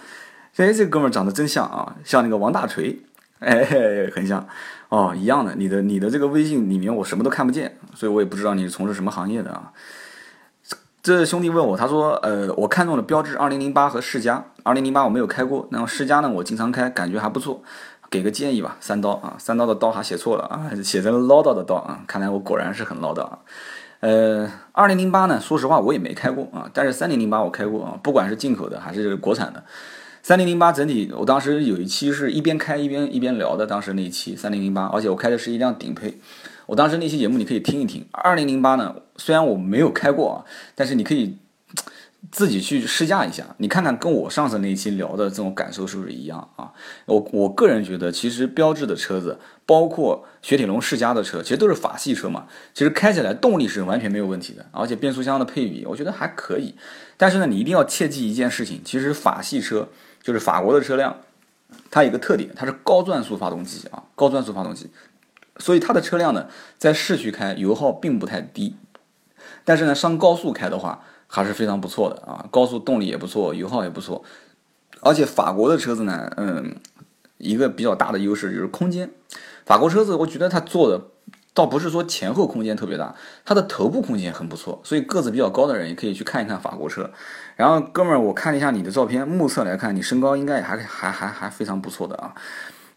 [0.58, 2.99] 哎，这哥们儿长得真像啊，像那个王大锤，
[3.39, 4.47] 哎，很像
[4.89, 5.55] 哦，一样的。
[5.55, 9.74] 你的你的这个微信里面我什么都看不见，所以我也不知道你是从事什么行业的啊。
[11.08, 17.64] 这兄弟问我，他说，呃，我看中了标致二零零八和世嘉，二零零八我没有开过，那么世嘉呢，我经常开，感觉还不错，
[18.10, 18.76] 给个建议吧。
[18.82, 23.39] 三刀啊，三刀的刀还写错了啊， 写成唠叨的叨啊，看来我果然是很唠叨啊。
[24.01, 29.64] 呃，二零零八呢，说实话我也没开过啊，但是三零零八我开过啊，不管是进口的还是国产的。
[30.22, 36.20] 三零零八整体，我当时有一期是一边开一边一边聊的，当时那一期三零零八，而且我开的是一辆顶配。
[36.68, 38.05] 我当时那期节目你可以听一听。
[38.11, 40.45] 二零零八呢，虽然我没有开过啊，
[40.76, 41.38] 但是你可以
[42.32, 46.72] 自己去试驾一下，你看看跟我上次那期聊的这种感受是不是一样啊？
[47.05, 56.76] 我我个人觉得，其实标致的车子，包括雪铁龙世家的车，其实都是法系车嘛，其实开起来动力是完全没有问题的，而且变速箱的配比我觉得还可以。
[57.18, 59.89] 但是呢，你一定要切记一件事情，其实法系车。
[60.24, 61.15] 就是法国的车辆，
[61.89, 64.89] 它有个特点，它是高转速发动机啊，高转速发动机，
[65.60, 66.47] 所以它的车辆呢，
[66.78, 68.76] 在市区开油耗并不太低，
[69.64, 74.24] 但是呢，上高速开的话还是非常不错的啊，高速动力也不错，油耗也不错，
[75.01, 76.76] 而且法国的车子呢，嗯，
[77.38, 79.10] 一个比较大的优势就是空间，
[79.66, 81.01] 法国车子我觉得它做的。
[81.53, 87.10] 倒不是说前后空间特别大，它的头部空间很不错，所以个子比较高的人也可以去看一看法国车。
[87.55, 92.36] 然后哥们儿，我看了一下你的照片，目测来看，你身高应该也还还还还非常不错的啊。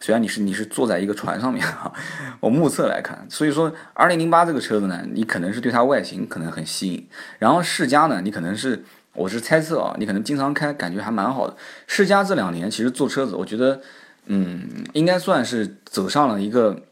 [0.01, 1.93] 虽然你是你是坐在一个船上面啊，
[2.41, 7.09] 我目测来看，所以说二零零八这个车子呢，你可能是对它外形可能很吸引。
[7.39, 8.83] 然后世嘉呢，你可能是
[9.13, 11.57] 我是猜测啊，你可能经常开，感觉还蛮好的。
[11.87, 13.81] 世嘉这两年其实做车子，我觉得
[14.27, 16.83] 嗯，应该算是走上了一个。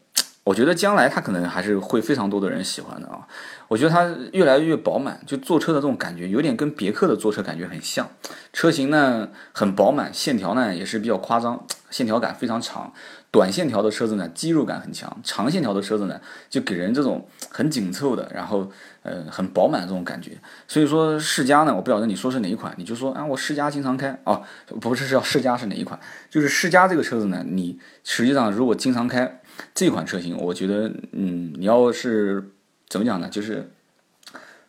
[0.45, 3.27] 我觉得将来它可能还是会非常多的人喜欢的啊！
[3.69, 8.09] 我觉得它越来越饱满，就坐车的这种感觉有点跟别克的坐车感觉很像。
[8.51, 12.91] 车型呢很饱满，线条呢也是比较夸张，线条感非常长。
[13.31, 18.71] 短线条的车子呢肌肉感很强，长线条的车子呢就给人这种很紧凑的，然后
[19.03, 20.31] 呃很饱满的这种感觉。
[20.67, 24.41] 所以说世嘉呢，我不晓得你说是哪一款，你就说啊我世嘉经常开哦，
[24.81, 25.99] 不是是要世嘉是哪一款？
[26.27, 29.39] 就是世嘉这个车子呢，你实际上如果经常开。
[29.75, 32.49] 这款车型，我觉得，嗯，你要是
[32.89, 33.29] 怎么讲呢？
[33.29, 33.69] 就是，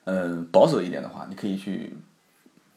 [0.04, 1.94] 呃，保守一点的话，你可以去，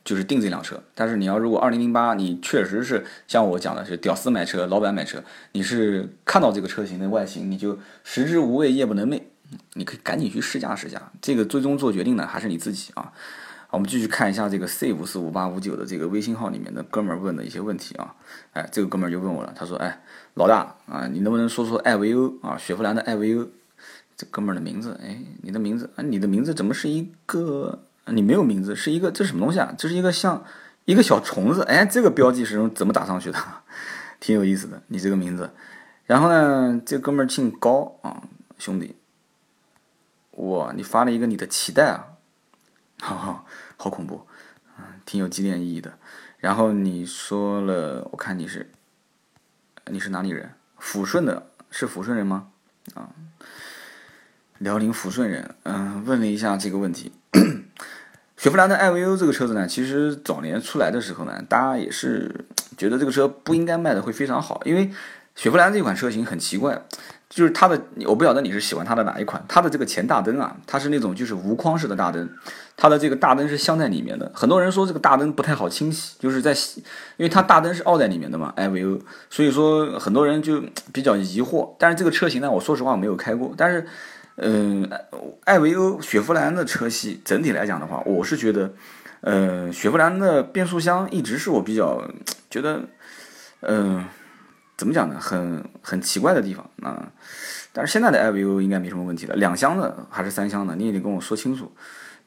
[0.05, 0.81] 就是订这辆车。
[0.95, 5.21] 但是你要如果二零零八，你确实是像我讲的是屌丝买车，老板买车，
[5.51, 9.21] 你是看到这个车型的外形，你就食之无味，夜不能寐，
[9.73, 11.11] 你可以赶紧去试驾试驾。
[11.21, 13.11] 这个最终做决定的还是你自己啊。
[13.69, 18.15] 我们继续看一下这个 C 五四五八五九的这个微信号里面的哥们儿问的一些问题啊。
[18.53, 20.01] 哎，这个哥们儿就问我了，他说：“哎。”
[20.35, 22.57] 老大啊，你能不能说说艾维欧啊？
[22.57, 23.47] 雪佛兰的艾维欧，
[24.15, 27.83] 这哥们儿的名字，哎，你的名字啊，你的名字怎么是一个？
[28.05, 29.73] 你没有名字，是一个，这什么东西啊？
[29.77, 30.43] 这是一个像
[30.85, 33.39] 一个小虫子，哎，这个标记是怎么打上去的？
[34.19, 35.51] 挺有意思的，你这个名字。
[36.05, 38.23] 然后呢，这哥们儿姓高啊，
[38.57, 38.95] 兄弟，
[40.31, 42.17] 哇，你发了一个你的脐带啊，
[43.01, 43.45] 哈哈，
[43.77, 44.27] 好恐怖，
[44.77, 45.97] 嗯，挺有纪念意义的。
[46.37, 48.69] 然后你说了，我看你是。
[49.87, 50.53] 你是哪里人？
[50.79, 52.47] 抚顺的，是抚顺人吗？
[52.93, 53.09] 啊，
[54.63, 55.53] 辽宁抚顺人。
[55.63, 57.11] 嗯，问了一下这个问题。
[58.37, 62.45] 雪佛兰的艾维欧这个车子呢，其实早年出来的时候呢，大家也是
[62.77, 64.89] 觉得这个车不应该卖的会非常好，因为
[65.35, 66.83] 雪佛兰这款车型很奇怪。
[67.29, 69.43] 就是它的，我不晓得你是喜欢它的哪一款。
[69.47, 72.29] 它的这个前大灯啊，它是那种就是无框式的大灯，
[72.77, 74.31] 它的这个大灯是镶在里面的。
[74.35, 76.53] 很多人说这个大灯不太好清洗，就是在，
[77.17, 78.99] 因为它大灯是凹在里面的嘛，艾维欧，
[79.31, 80.61] 所以说很多人就
[80.91, 81.71] 比较疑惑。
[81.79, 83.51] 但是这个车型呢，我说实话我没有开过。
[83.57, 83.87] 但是，
[84.37, 84.89] 嗯，
[85.43, 88.73] 艾维欧雪佛兰的车系整体来讲的话，我是觉得，
[89.21, 92.07] 呃，雪佛兰的变速箱一直是我比较
[92.49, 92.81] 觉得，
[93.61, 94.05] 嗯。
[94.75, 95.17] 怎么讲呢？
[95.19, 97.07] 很很奇怪的地方啊！
[97.71, 99.35] 但是现在的艾维欧应该没什么问题了。
[99.35, 101.71] 两厢的还是三厢的，你也得跟我说清楚。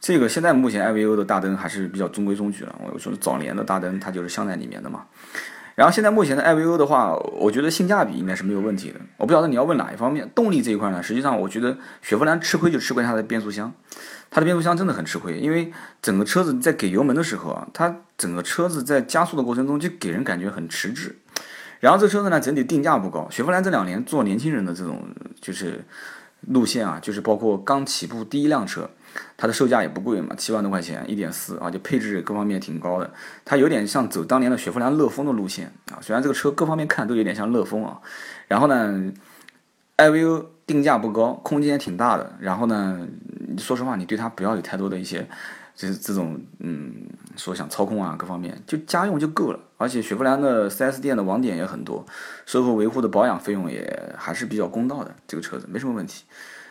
[0.00, 2.74] 这个现在目前艾维欧的大灯还是比较中规中矩了。
[2.92, 5.04] 我说早年的大灯它就是镶在里面的嘛。
[5.76, 8.98] 然后现在目前的 i v o 的话，我觉得性价比应该是没有问题的。
[9.18, 10.28] 我不晓得你要问哪一方面。
[10.34, 13.70] 动力这一块呢，实际上我觉得雪佛兰吃亏就吃亏它的变速箱，
[14.30, 15.70] 它的变速箱真的很吃亏，因为
[16.00, 21.14] 整个车子在给油门的时候啊，它整个车子在加速的过程中就给人感觉很迟滞。
[21.80, 23.28] 然后这车子呢，整体定价不高。
[23.30, 25.06] 雪佛兰这两年做年轻人的这种
[25.42, 25.84] 就是
[26.48, 28.88] 路线啊，就是包括刚起步第一辆车，
[29.36, 33.10] 它的售价也不贵嘛，七万多块钱，一点四啊，就配置各方面挺高的。
[33.44, 38.00] 它有点像走当年的雪佛兰乐风的路线啊，虽然这个车各方面看都有点像乐风啊。
[38.48, 39.12] 然后呢，
[39.96, 42.36] 艾维欧定价不高，空间挺大的。
[42.40, 43.06] 然后呢，
[43.58, 45.26] 说实话，你对它不要有太多的一些，
[45.74, 46.92] 就是这种嗯，
[47.36, 49.60] 说想操控啊各方面，就家用就够了。
[49.78, 52.06] 而且雪佛兰的 4S 店的网点也很多，
[52.46, 55.14] 售后维护的保养费用也还是比较公道的。
[55.28, 56.24] 这个车子没什么问题。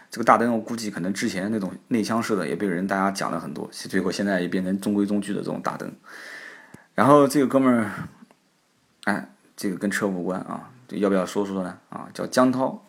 [0.10, 5.92] 这个大灯我估计可能之前那种内腔式的也被人大家讲了很多，最后现在也变成中规中矩的这种大灯。
[6.94, 7.92] 然后这个哥们儿，
[9.04, 11.78] 哎，这个跟车无关啊，要不要说说呢？
[11.90, 12.86] 啊，叫江涛，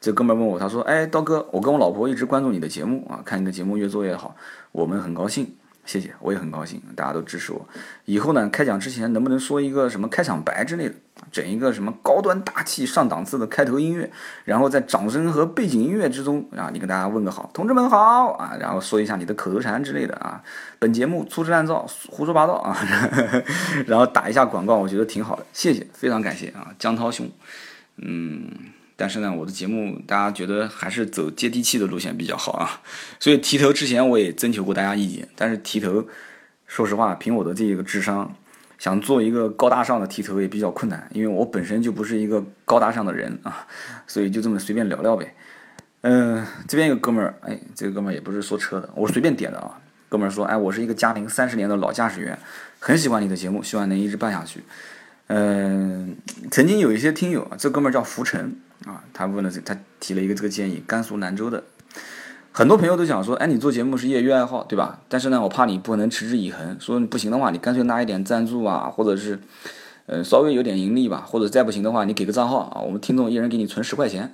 [0.00, 4.36] 这哥们儿问我，他说：“哎，刀哥，我跟我老婆一直关注你的节目啊，看你的节目越做越好，
[4.70, 5.56] 我们很高兴。”
[5.88, 7.66] 谢谢，我也很高兴，大家都支持我。
[8.04, 10.94] 以后呢，开讲之前能不能说一个什么开场白之类的，
[11.32, 14.10] 整一个什么高端大气上档次的开头音乐，
[14.44, 20.42] 然后在掌声和背景音乐之中啊，你跟大家问个好，同志们好啊，然后说一下你的口头禅之类的啊。
[20.78, 22.76] 本节目粗制滥造，胡说八道啊，
[23.88, 27.30] 然后打一下广告，我觉得挺好的，谢谢，非常感谢啊，江涛兄，
[27.96, 28.46] 嗯。
[29.00, 32.80] 但是呢，我的节目大家觉得还是走接地气的路线比较好啊，
[33.20, 36.04] 所以提头之前我也征求过大家意见，但是提头，
[36.66, 38.34] 说实话，凭我的这个智商，
[38.76, 43.64] 想做一个高大上的提头也比较困难，因为我本身就不是一个高大上的人啊，
[44.08, 45.32] 所以就这么随便聊聊呗。
[46.00, 49.80] 嗯，这边一个哥们儿，哎，这个哥们儿也不是说车的，我随便点的啊。
[50.08, 52.36] 哥们儿说，哎，我是一个家庭三十年的老驾驶员，
[52.80, 54.64] 很喜欢你的节目，希望能一直办下去。
[55.28, 56.16] 嗯，
[56.50, 58.56] 曾经有一些听友啊，这哥们儿叫浮尘。
[58.86, 61.64] 啊，他问了这，他提了一个这个建议，甘肃兰州的，
[62.52, 65.00] 很多朋友都想说，哎，你做节目是业余爱好，对吧？
[65.08, 69.40] 但是呢，我怕你不能持之以恒，说你不行的话，你干脆拿一点赞助啊，或者是，
[70.06, 74.30] 呃，稍微有点盈利吧，或者再不行的话，你给个账号啊，我们听众一人给你存十块钱，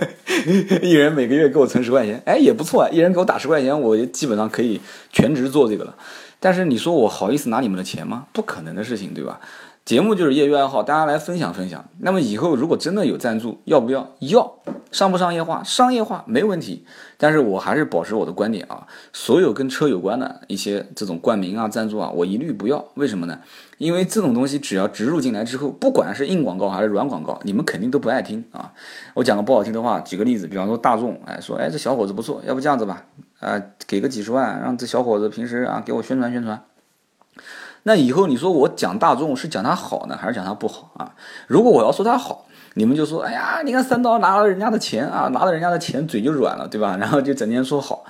[0.82, 4.80] 一人每个月给我存十块钱，哎，也不错啊，一人给我打十块钱，我基本上可以
[5.12, 5.96] 全职做这个了。
[6.40, 8.26] 但是你说我好意思拿你们的钱吗？
[8.32, 9.40] 不可能的事情，对吧？
[9.88, 11.82] 节目就是业余爱好，大家来分享分享。
[12.00, 14.06] 那么以后如果真的有赞助，要不要？
[14.18, 14.56] 要，
[14.92, 15.62] 商不商业化？
[15.64, 16.84] 商业化没问题。
[17.16, 22.84] 但是我还是保持我的观点啊，所有跟车有关的一些这种冠名啊、赞助啊，我一律不要。
[22.96, 23.38] 为什么呢？
[23.78, 28.70] 因为这种东西只要植入进来之后，不管是硬广告还是软广告，你们肯定都不爱听啊。
[29.14, 33.06] 我讲个不好听的话，举个例子，比方说大众，哎，说，哎，这小伙子不错，要不这样子吧，
[33.40, 36.62] 啊，给个几十万，让这小伙子平时啊给我宣传宣传。
[37.88, 41.10] 那以后你说我讲大众是讲他好呢，还是讲他不好啊？
[41.46, 46.96] 如果我要说他好，你们就说，哎呀，你看三刀拿了人家的钱啊，拿了人家的钱嘴就软了，对吧？
[47.00, 48.04] 然后就整天说好。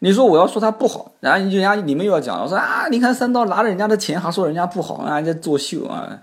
[0.00, 6.18] 你说我要说他不好，然后人家你们又要讲，我说啊，你看三刀拿了人家的钱还说人家不好啊，在作秀啊。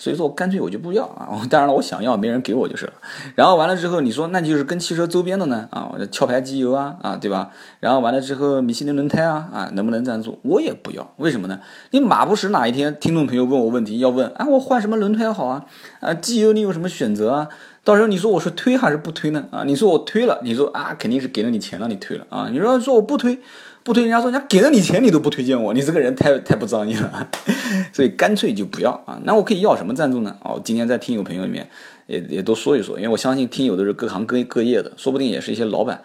[0.00, 1.28] 所以说，我干脆我就不要啊！
[1.50, 2.92] 当然了，我想要，没人给我就是了。
[3.34, 7.50] 然后完了之后，你说那就是跟汽车周边的呢啊，我的壳牌机油啊啊，对吧？
[7.80, 10.38] 然后完了之后，米其林轮胎啊啊，能不能赞助？
[10.42, 11.60] 我也不要，为什么呢？
[11.90, 15.66] 你马不时哪一天听众朋友问我问题，要问啊，我换什么轮胎好啊？
[16.00, 17.48] 啊，机油你有什么选择啊？
[17.84, 19.44] 到时候你说我是推还是不推呢？
[19.50, 22.48] 啊，你说我推了，你说啊，肯定是给了你钱让，你推了啊。
[22.50, 23.38] 你说说我不推。
[23.82, 27.28] 不推，人家说人家给了你钱，你都不推荐我，你这个人太 太不仗义了，
[27.92, 29.18] 所以干脆就不要啊。
[29.24, 30.36] 那我可以要什么赞助呢？
[30.42, 31.68] 哦，今天在听友朋友里面
[32.06, 36.02] 也也都说一说，因为我相信听友都是各行各各业的，说不定也是一些老板。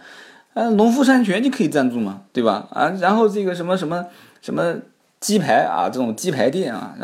[0.53, 2.21] 啊，农夫山泉你可以赞助嘛？
[2.31, 2.67] 对吧？
[2.71, 4.05] 啊，然后这个什么什么
[4.41, 4.75] 什么
[5.19, 6.95] 鸡排啊，这种鸡排店，啊。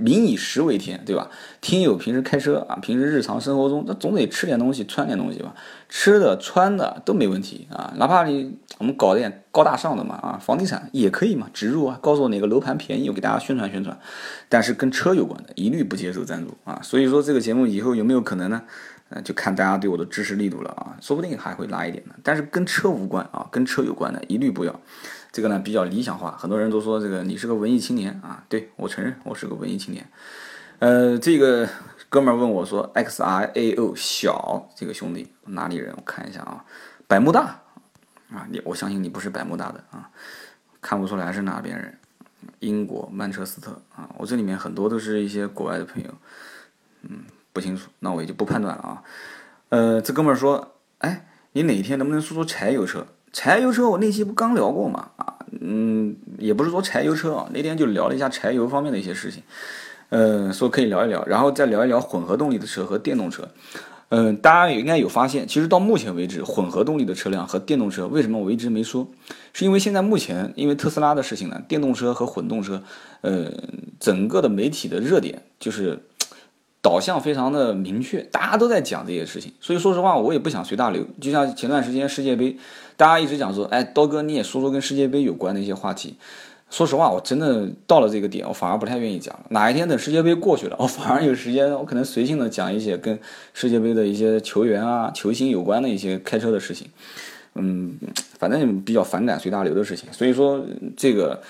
[0.00, 1.28] 民以食为天，对吧？
[1.60, 5.54] 听友平时开车啊，平时日常生活中，那总得吃点东西，穿点东西吧。
[5.88, 13.98] 吃的、穿的都没问题啊，哪怕你我们搞点高大上的嘛啊，房地产也可以嘛，植入啊，告诉我哪个楼盘便宜，我给大家宣传宣传。
[14.48, 16.80] 但是跟车有关的，一律不接受赞助啊。
[16.82, 18.62] 所以说这个节目以后有没有可能呢？
[19.08, 22.14] 呃，就看大家对我的支持力度了啊，说不定还会拉一点呢。
[22.24, 24.80] 但是跟车无关啊，跟车有关的一律不要。
[25.36, 30.08] 这个呢比较理想化，很多人都说这个你是个文艺青年啊，对我承认我是个文艺青年。
[30.78, 31.68] 呃，这个
[32.08, 35.92] 哥们儿问我说，X R A O 小这个兄弟哪里人？
[35.94, 36.64] 我看一下啊，
[37.06, 37.60] 百慕大
[38.30, 40.08] 啊，你我相信你不是百慕大的啊，
[40.80, 41.98] 看不出来是哪边人。
[42.60, 46.10] 英国曼彻斯特啊，我这里面很多都是一些国外的朋友，
[47.02, 49.02] 嗯，不清楚，那我也就不判断了啊。
[49.68, 53.06] 呃，这哥们儿说，哎，你哪天能不能说说柴油车？
[53.36, 59.42] 柴油车我那期不刚聊过嘛啊，嗯，也不是说柴油车啊，那天就聊了一下柴油方面的一些事情，
[60.08, 63.46] 呃，说可以聊一聊，然后再聊一聊混合动力的车和电动车，
[64.08, 69.06] 嗯，大家也应该有发现，其实到目前为止，混合动力的车辆和电动车为什么我一直没说，
[69.52, 72.82] 是因为现在目前因为特斯拉的事情呢，电动车和混动车，
[73.20, 73.52] 呃，
[74.00, 76.00] 整个的媒体的热点就是。
[76.86, 81.04] 导向非常的明确，大家都在讲这些事情，所以说实话，我也不想随大流。
[81.20, 82.56] 就像前段时间世界杯，
[82.96, 86.14] 大家一直讲说，哎，刀哥你也说说跟世界杯有关的一些话题。
[86.70, 89.46] 说实话，我真的到了这个点，我反而不太愿意讲了。
[89.48, 93.18] 哪一天等世界杯过去了， 我反而有时间，我可能随性的讲一些跟
[93.52, 96.86] 世界杯的一些球员啊、球星有关的一些开车的事情。
[97.56, 97.98] 嗯，
[98.38, 100.64] 反正比较反感随大流的事情，所以说
[100.96, 101.42] 这个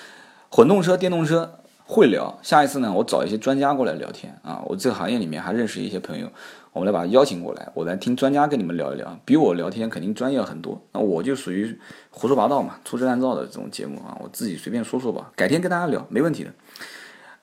[0.49, 2.39] 混动车、电动车会聊。
[2.43, 6.29] 下一次呢，我找一些专家过来聊天啊，我这个行业里面还认识一些朋友，
[6.73, 10.83] 我们来把他邀请过来，我来听专家跟你们聊一聊，比我聊天肯定专业很多。
[10.93, 11.79] 那我就属于
[12.11, 16.53] 胡说八道嘛，粗制滥造的这种节目啊，我自己随便说说吧，改天跟大家聊，没问题的。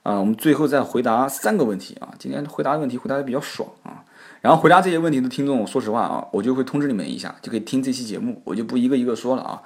[0.04, 4.04] 啊，我们最后再回答三个问题啊，今天回答问题回答的比较爽啊。
[4.42, 9.62] 然后回答这些问题的听众，说实话啊，我就会通知你们一下，就可以听这期节目，我就不一个一个说了啊。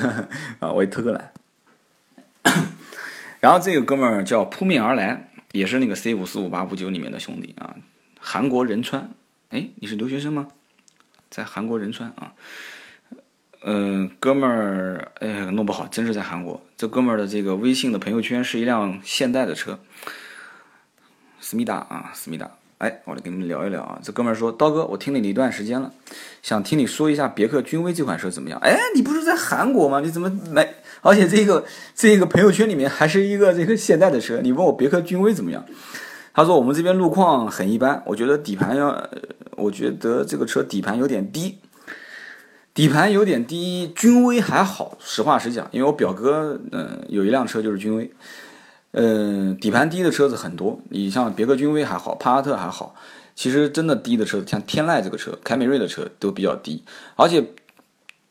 [0.60, 1.32] 啊，我也偷个懒。
[3.40, 7.76] 然后这个哥们儿叫扑面而来，也是那个 C 五四五八五九里面的兄弟啊，
[8.18, 9.10] 韩国仁川。
[9.50, 10.48] 哎，你是留学生吗？
[11.30, 12.32] 在韩国仁川啊。
[13.62, 16.62] 嗯，哥们儿，哎，弄不好真是在韩国。
[16.76, 19.80] 这哥们儿的这个微信的朋友圈是一辆现代的车，
[21.40, 22.50] 思密达啊，思密达。
[22.78, 23.98] 哎，我来跟你们聊一聊啊。
[24.02, 25.92] 这哥们儿说：“刀哥，我听了你一段时间了，
[26.42, 30.00] 想听你说一下别克君威这款车怎么样？”哎，你不是在韩国吗？
[30.00, 30.74] 你怎么来？
[31.08, 35.64] 而且这个这个朋友圈里面还是一个这个现代的车，你问我别克君威怎么样？
[36.34, 39.08] 他说我们这边路况很一般，我觉得底盘要，
[39.56, 41.58] 我觉得这个车底盘有点低，
[42.74, 43.90] 底盘有点低。
[43.96, 48.12] 君威还好，实话实讲，因为我表哥嗯有一辆车就是君威。
[48.92, 52.94] 嗯，底盘低的车子很多，你像别克君威还好，帕萨特还好，
[53.34, 56.84] 其实真的低的车子，像天籁这个车、凯美瑞的车都比较低，
[57.16, 57.44] 而且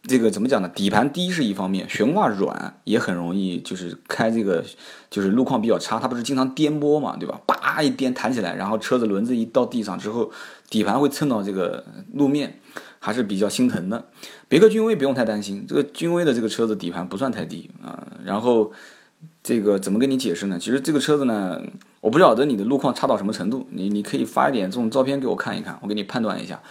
[0.04, 0.70] 这个怎么讲呢？
[0.70, 4.64] 底盘低是一方面，悬挂软也很容易，就是开这个
[5.10, 7.42] 就是路况比较差，它不是经常颠簸嘛，对吧？
[7.46, 10.32] 叭一颠弹起来，然后车子轮子一到地上之后，
[10.70, 11.84] 底盘会蹭到这个
[12.14, 12.60] 路面，
[13.00, 14.06] 还是比较心疼的。
[14.48, 18.72] 别克君威不用太担心，这个君威的这个车子底盘不算太低啊，然后。
[19.42, 20.60] 这个怎么跟你解释呢？
[20.60, 21.60] 其实这个车子呢，
[22.02, 26.62] 我不晓得你的路况差到什么程度，你你可以发一点这种照片给我看一看，我给你判断一下。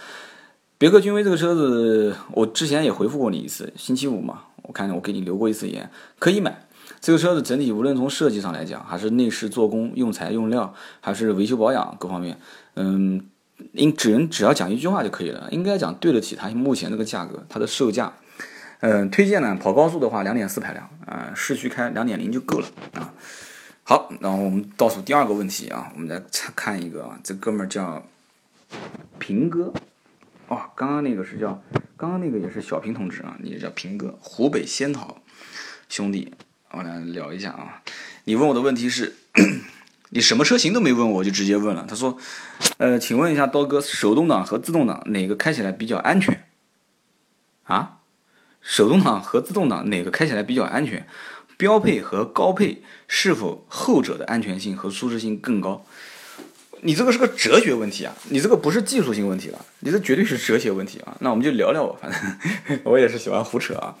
[0.79, 6.67] 别克君威这个车子，我之前也回复过你一次，星期五嘛，我看我给你留过一次言，可以买。
[7.01, 10.71] 这个车子整体无论从设计上来讲，还是内饰做工、用材用料，
[11.01, 12.39] 还是维修保养各方面，
[12.75, 13.25] 嗯，
[13.73, 18.13] 应只能只要讲一句话就可以了，应该讲对得起它目前这个价格，它的售价。
[18.81, 23.11] 嗯，推荐呢，跑高速的话，两点四排量，啊，市区开两点零就够了啊。
[23.83, 26.21] 好，然后我们倒数第二个问题啊，我们来
[26.55, 28.03] 看一个啊，这哥们儿叫
[29.17, 29.73] 平哥，
[30.47, 31.61] 哦，刚刚那个是叫，
[31.97, 35.21] 刚刚那个也是小平同志啊，你叫平哥，湖北仙桃
[35.89, 36.33] 兄弟，
[36.71, 37.83] 我来聊一下啊。
[38.23, 39.15] 你问我的问题是，
[40.11, 42.17] 你什么车型都没问我就直接问了，他说，
[42.77, 46.45] 呃，请问一下刀哥，手动挡和自动挡哪个开起来比较安全？
[47.63, 47.99] 啊？
[48.61, 51.05] 手动挡和自动挡哪个开起来比较安全？
[51.57, 55.85] 标配和高配是否后者的安全性和舒适性更高？
[56.81, 58.15] 你这个是个哲学问题啊！
[58.29, 61.15] 你这个不是技术性问题了，你这绝对是哲学问题啊！
[61.19, 63.95] 那我们就聊聊吧，反正 我也是喜欢胡扯啊。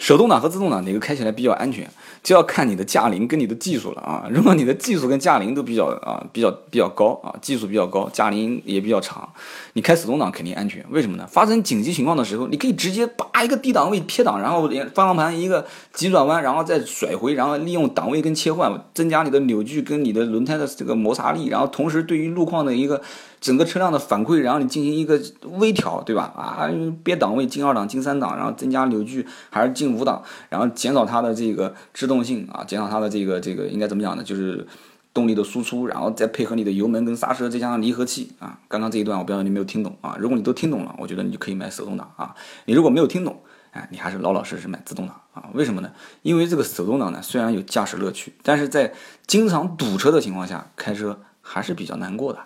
[0.00, 1.86] 手动挡和自动挡哪个开起来比较安全？
[2.22, 4.26] 就要看你的驾龄跟你的技术了啊！
[4.32, 9.28] 如果你的技术跟驾龄都比较啊比较比较高啊，技术比较高，驾龄也比较长，
[9.74, 10.82] 你开手动挡肯定安全。
[10.88, 11.26] 为什么呢？
[11.30, 23.02] 发生紧急情况的时候，你可以直接叭一个低档位撇档，然后方向盘一个急转弯，然后再甩回，然后利用档位跟切换增加你的扭矩跟你的轮胎的这个摩擦力，然后同时对于路况的一个。
[23.40, 25.20] 整个车辆的反馈，然后你进行一个
[25.58, 26.32] 微调，对吧？
[26.36, 26.68] 啊，
[27.02, 34.22] 别档位进二档、进三档，然后增加扭矩，还是进五档，然后减少它的这个制动性啊，减少它的这个这个应该怎么讲呢？
[34.22, 34.66] 就是
[35.14, 38.58] 动力的输出，然后再配合你的油门跟刹车，再加上离合器啊。
[38.68, 40.16] 刚刚这一段我不知道你没有听懂啊？
[40.20, 42.34] 如果你都听懂了，我觉得你就可以买手动挡啊。
[42.66, 45.48] 你如果没有听懂，哎，你还是老老实实买自动挡啊。
[45.54, 45.90] 为什么呢？
[46.20, 48.92] 因为这个手动挡呢，虽然有驾驶乐趣，但是在
[49.26, 52.38] 经常堵车的情况下开车还是比较难过的。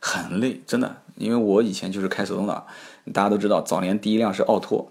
[0.00, 2.64] 很累，真的，因为我以前就是开手动挡，
[3.12, 4.88] 大家都知道，早年第一辆是奥拓，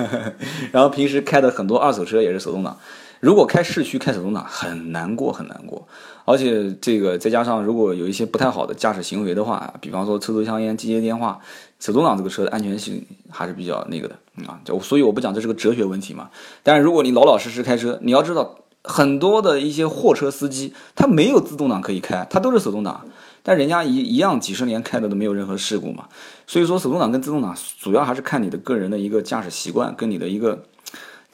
[0.70, 2.76] 然后平时开的很多二手车也是手动挡。
[3.20, 5.88] 如果开市区开手动挡很难过，很难过，
[6.26, 11.40] 而且这个再加上如果有一些不太好的驾驶行为的话，比方说抽抽香烟、接接电话，
[11.80, 14.14] 手动挡这个车的安全性还是比较那个的
[14.46, 14.60] 啊。
[14.62, 16.28] 就所以我不讲这是个哲学问题嘛。
[16.62, 23.06] 但是如果你老老实实开车，你要知道很多的一些货车司机他没有自动挡可以开，他都是手动挡。
[23.44, 26.08] 但人家一一样几十年开的都没有任何事故嘛，
[26.46, 30.64] 所以说手动挡跟自动挡主要还是看你的个人的一个驾驶习惯跟你的一个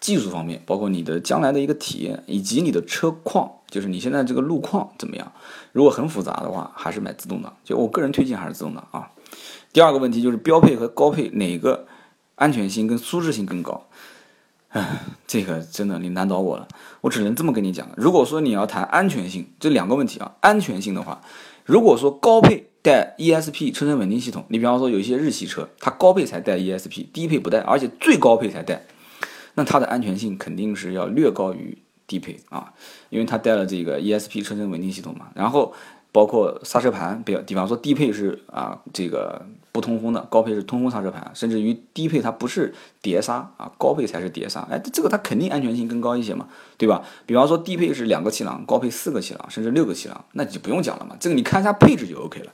[0.00, 5.32] 技术方面，包括你的将来的一个体验以及你的车况，就是你现在这个路况怎么样。
[5.72, 7.54] 如果很复杂的话，还是买自动挡。
[7.62, 9.08] 就我个人推荐还是自动挡啊。
[9.72, 11.86] 第二个问题就是标配和高配哪个
[12.34, 13.86] 安全性跟舒适性更高？
[14.70, 16.66] 唉，这个真的你难倒我了，
[17.02, 17.86] 我只能这么跟你讲。
[17.96, 21.20] 如果说你要谈安全性这两个问题啊，安全性的话，
[21.70, 28.82] 如果说高配带 ESP 车身稳定系统，你比方说有一些日系车，它高配才带 ESP，低配不带，而且最高配才带，
[29.54, 32.72] 那它的安全性肯定是要略高于低配啊，
[33.08, 35.72] 因为它带了这个 ESP 车身稳定系统嘛，然后。
[36.12, 47.02] 包括刹车盘，比比方说低配是啊这个不通风的，高配是通风刹车盘，甚至于低配它不是碟刹啊，高配才是碟刹，哎，这个它肯定安全性更高一些嘛，对吧？
[47.26, 52.52] 比方说低配是两个气囊，高配四个气囊，甚至六个气囊，那就不用讲了嘛，这个你看一下配置就 OK 了。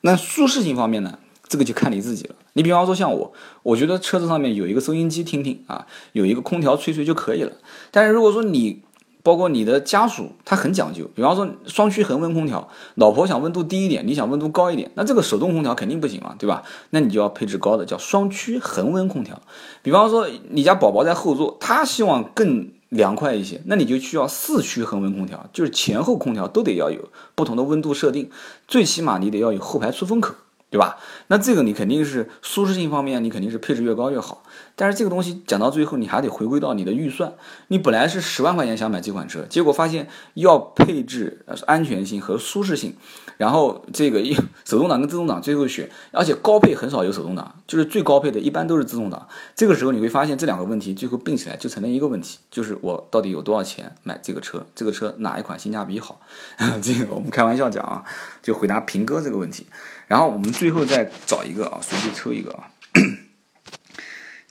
[0.00, 1.18] 那舒适性方面呢，
[1.48, 2.34] 这个就看你自己了。
[2.54, 7.52] 你比方说像我，我觉得车子上面有一个收音机听听啊，有一个空调吹吹就可以了。
[7.90, 8.82] 但是如果说你
[9.24, 11.10] 包括你的家属，他很讲究。
[11.14, 16.62] 比方说双区恒温空调，老婆想温度低一点，你想温度高一点，那这个手动空调肯定不行嘛，对吧？
[16.90, 19.40] 那你就要配置高的，叫双区恒温空调。
[19.82, 28.30] 比方说你家宝宝在后座，他希望更凉快一些，那你就需要四区恒温空调，就是前后空调都得要有不同的温度设定，
[28.68, 30.34] 最起码你得要有后排出风口。
[30.70, 30.96] 对吧？
[31.28, 34.42] 那这个你肯定是舒适性方面，你肯定是配置越高越好。
[34.76, 37.32] 但是这个东西讲到最后，你还得回归到你的预算。
[37.68, 42.96] 你本来是十万块钱想买这款车，结果发现要配置安全性和舒适性。
[43.36, 44.32] 然后这个一
[44.64, 49.26] 手动挡跟自动挡最后选，而且高配很少有手动挡，就是最高配的一般都是自动挡。
[49.56, 54.64] 这个时候你会发现这两个问题最后并起来就成了一个问题，就是我到底有多少钱买这个车？
[54.74, 56.20] 这个车哪一款性价比好？
[56.80, 58.04] 这个我们开玩笑讲啊，
[58.40, 59.66] 就回答平哥这个问题。
[60.06, 62.70] 然后我们最后再找一个啊，随机抽一个啊，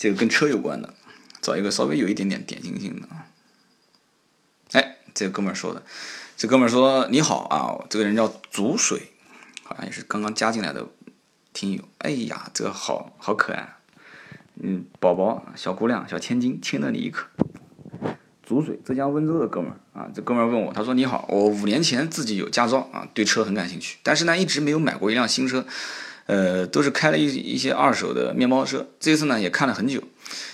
[0.04, 0.94] 这个跟车有关的，
[1.40, 3.26] 找一个稍微有一点点典型性的啊。
[4.74, 5.82] 哎，这个哥们儿说的。
[6.36, 9.14] 这哥们儿说：“你好啊，这个人叫煮水，
[9.64, 10.86] 好像也是刚刚加进来的
[11.54, 11.82] 听友。
[12.00, 13.78] 哎呀，这个好好可爱，
[14.62, 17.26] 嗯，宝宝，小姑娘，小千金，亲了你一口。”
[18.44, 25.66] 煮水，浙江温州的哥们儿啊，这哥们儿问我，他说：“你好，我五年前自己有驾照啊，对车很感兴趣，但是呢，一直没有买过一辆新车，
[26.26, 28.88] 呃，都是开了一一些二手的面包车。
[29.00, 30.02] 这次呢，也看了很久，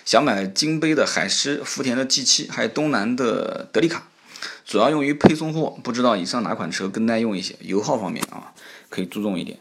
[0.05, 4.03] 想买金杯的海狮、福田的 G7，还有东南的德利卡。”
[4.65, 7.55] 主要用于配送货，不知道以上哪款车更耐用一些？
[7.61, 8.53] 油耗方面啊，
[8.89, 9.57] 可以注重一点。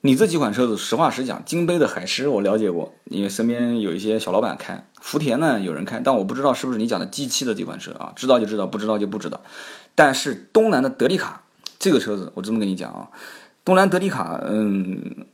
[0.00, 4.84] 你这几款车子，实话实讲，金杯的海狮我了解过，因为身边有一些小老板开。
[5.00, 8.12] 福田呢有人开，但我不知道是不是你讲的 G7 的这款车啊？
[8.16, 9.40] 知道就知道，不知道就不知道。
[9.94, 11.44] 但是东南的德利卡
[11.78, 13.08] 这个车子，我这么跟你讲啊，
[13.68, 15.26] 东南德利卡，嗯，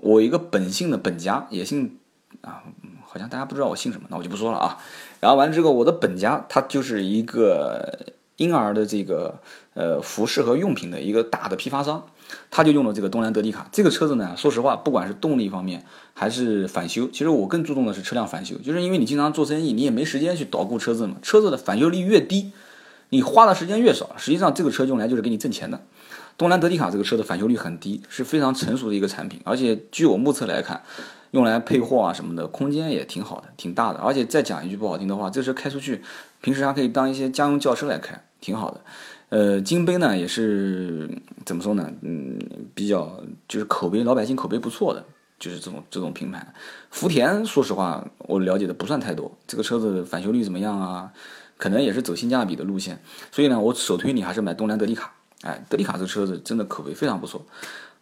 [0.00, 1.96] 我一个本姓的本家也姓
[2.40, 2.62] 啊，
[3.04, 4.78] 好像大家不知道我姓什么，那我就不说了啊。
[5.18, 7.98] 然后完了之后，我的本家他就是一个。
[8.36, 9.38] 婴儿的这个
[9.74, 12.06] 呃服饰和用品的一个大的批发商，
[12.50, 14.34] 他就用了这个东南德利卡这个车子呢。
[14.34, 15.84] 说实话，不管是动力方面
[16.14, 21.16] 还是返修，其实我更注重的是车辆返修，就是因为你经常做生意，你也没时间去捣鼓车子嘛。
[21.20, 22.52] 车子的返修率越低，
[23.10, 24.08] 你花的时间越少。
[24.16, 25.82] 实际上，这个车用来就是给你挣钱的。
[26.40, 30.82] 东南德利卡这个车的返修率很低，是非常成熟的一个产品，而且据我目测来看，
[31.32, 33.98] 用来配货啊什么的，空间也挺好的，挺大的。
[33.98, 36.00] 而且再讲一句不好听的话，这车开出去，
[36.40, 38.18] 平时还可以当一些家用轿车来开。
[38.40, 38.80] 挺好的，
[39.28, 41.10] 呃，金杯呢也是
[41.44, 41.92] 怎么说呢？
[42.00, 42.38] 嗯，
[42.72, 45.04] 比较就是口碑，老百姓口碑不错的，
[45.38, 46.54] 就是这种这种品牌。
[46.90, 49.30] 福田，说实话，我了解的不算太多。
[49.46, 51.12] 这个车子返修率怎么样啊？
[51.58, 52.98] 可能也是走性价比的路线。
[53.30, 55.12] 所以呢，我首推你还是买东南德利卡。
[55.42, 57.44] 哎，德利卡这车子真的口碑非常不错。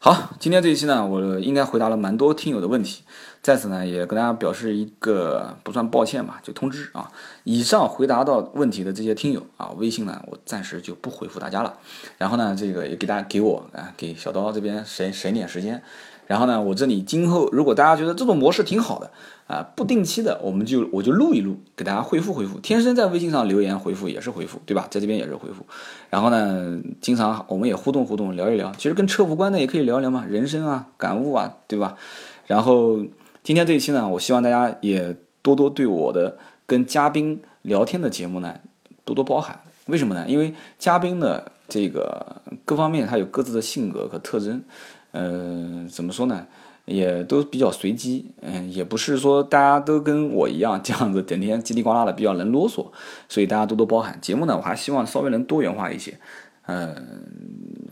[0.01, 3.03] 好，今天这一期呢，我应该回答了蛮多听友的问题，
[3.43, 7.11] 在此呢也跟大家表示一个不算抱歉吧，就通知啊，
[7.43, 11.75] 以上回答到问题的这些听友啊，微信呢我暂时就不回复大家了，
[12.17, 15.83] 然后呢这个也给大家给我啊给小刀这边省省点时间。
[16.29, 19.11] 然后呢，我这里今后如果大家觉得这种模式挺好的
[19.49, 22.61] 啊，不定期的我们就我就录一录，给大家回复回复。
[22.61, 24.87] 天生在微信上留言回复也是回复，对吧？
[24.91, 25.65] 在这边也是回复。
[26.11, 28.71] 然后呢，经常我们也互动互动，聊一聊。
[28.77, 31.97] 其实跟车无关的也可以聊一聊嘛，人生啊，感悟啊，对吧？
[32.47, 32.99] 然后
[33.43, 36.37] 今天这一期呢，我希望大家也多多对我的
[36.67, 38.55] 跟嘉宾聊天的节目呢
[39.07, 39.59] 多多包涵。
[39.87, 40.27] 为什么呢？
[40.29, 44.63] 因为嘉宾的这个各方面他有各自的性格和特征。
[45.13, 46.47] 嗯，怎么说呢？
[46.89, 52.87] 也都比较随机，嗯，也不是说大家都跟我一样这样子，整天叽里呱啦的，比较能啰嗦，
[53.29, 54.19] 所以大家多多包涵。
[54.23, 56.19] 节目呢，我还希望稍微能多元化一些，
[56.67, 56.95] 嗯，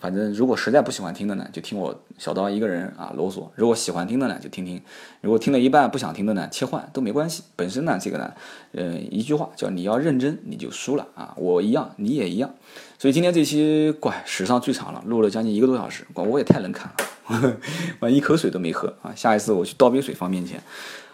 [0.06, 4.78] 反正如果实在不喜欢听的呢，就听我小刀一个人啊啰嗦；如果喜欢听的呢，就听听；
[5.20, 7.42] 如果听了一半不想听的呢，切换都没关系。
[7.56, 8.32] 本身呢，这个呢，
[8.70, 11.34] 呃，一句话叫你要认真，你就输了啊！
[11.36, 12.54] 我一样，你也一样。
[13.00, 16.88] 所以今天这期怪史上最长了，录了将近一个多小时，怪我也太能侃
[17.28, 17.56] 了。
[17.98, 19.12] 完一口水都没喝啊！
[19.16, 20.62] 下一次我去倒杯水放面前。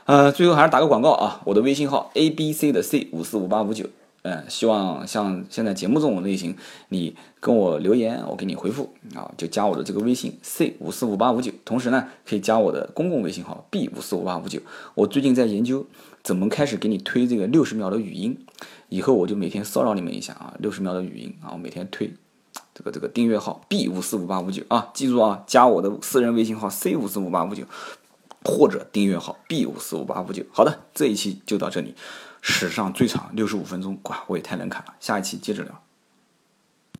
[0.05, 3.86] 呃，最后还是打个广告啊，我的微信号 A B C 的 C 五四五八五九，
[4.23, 6.57] 嗯，希望像现在节目这种类型，
[6.91, 14.61] 你跟我留言，我给你回复啊，就加我的这个微信 C 五四五八五九，同时呢，可以加我的公共微信号 B 五四五八五九。
[14.95, 15.85] 我最近在研究
[16.23, 18.39] 怎么开始给你推这个六十秒的语音，
[18.89, 22.12] 以后我就每天骚扰你们一下啊，六十秒的语音啊，我每天推。
[22.75, 27.64] 这个这个订阅号 B 五四五八五九啊，记住啊，加我的私人微信号 C 五四五八五九。
[28.45, 31.95] 或者订阅号 B 五四五八五九，好的，这一期就到这里，
[32.43, 35.82] 史上最长六十五分钟，哇，我也太能侃了，下一期接着聊。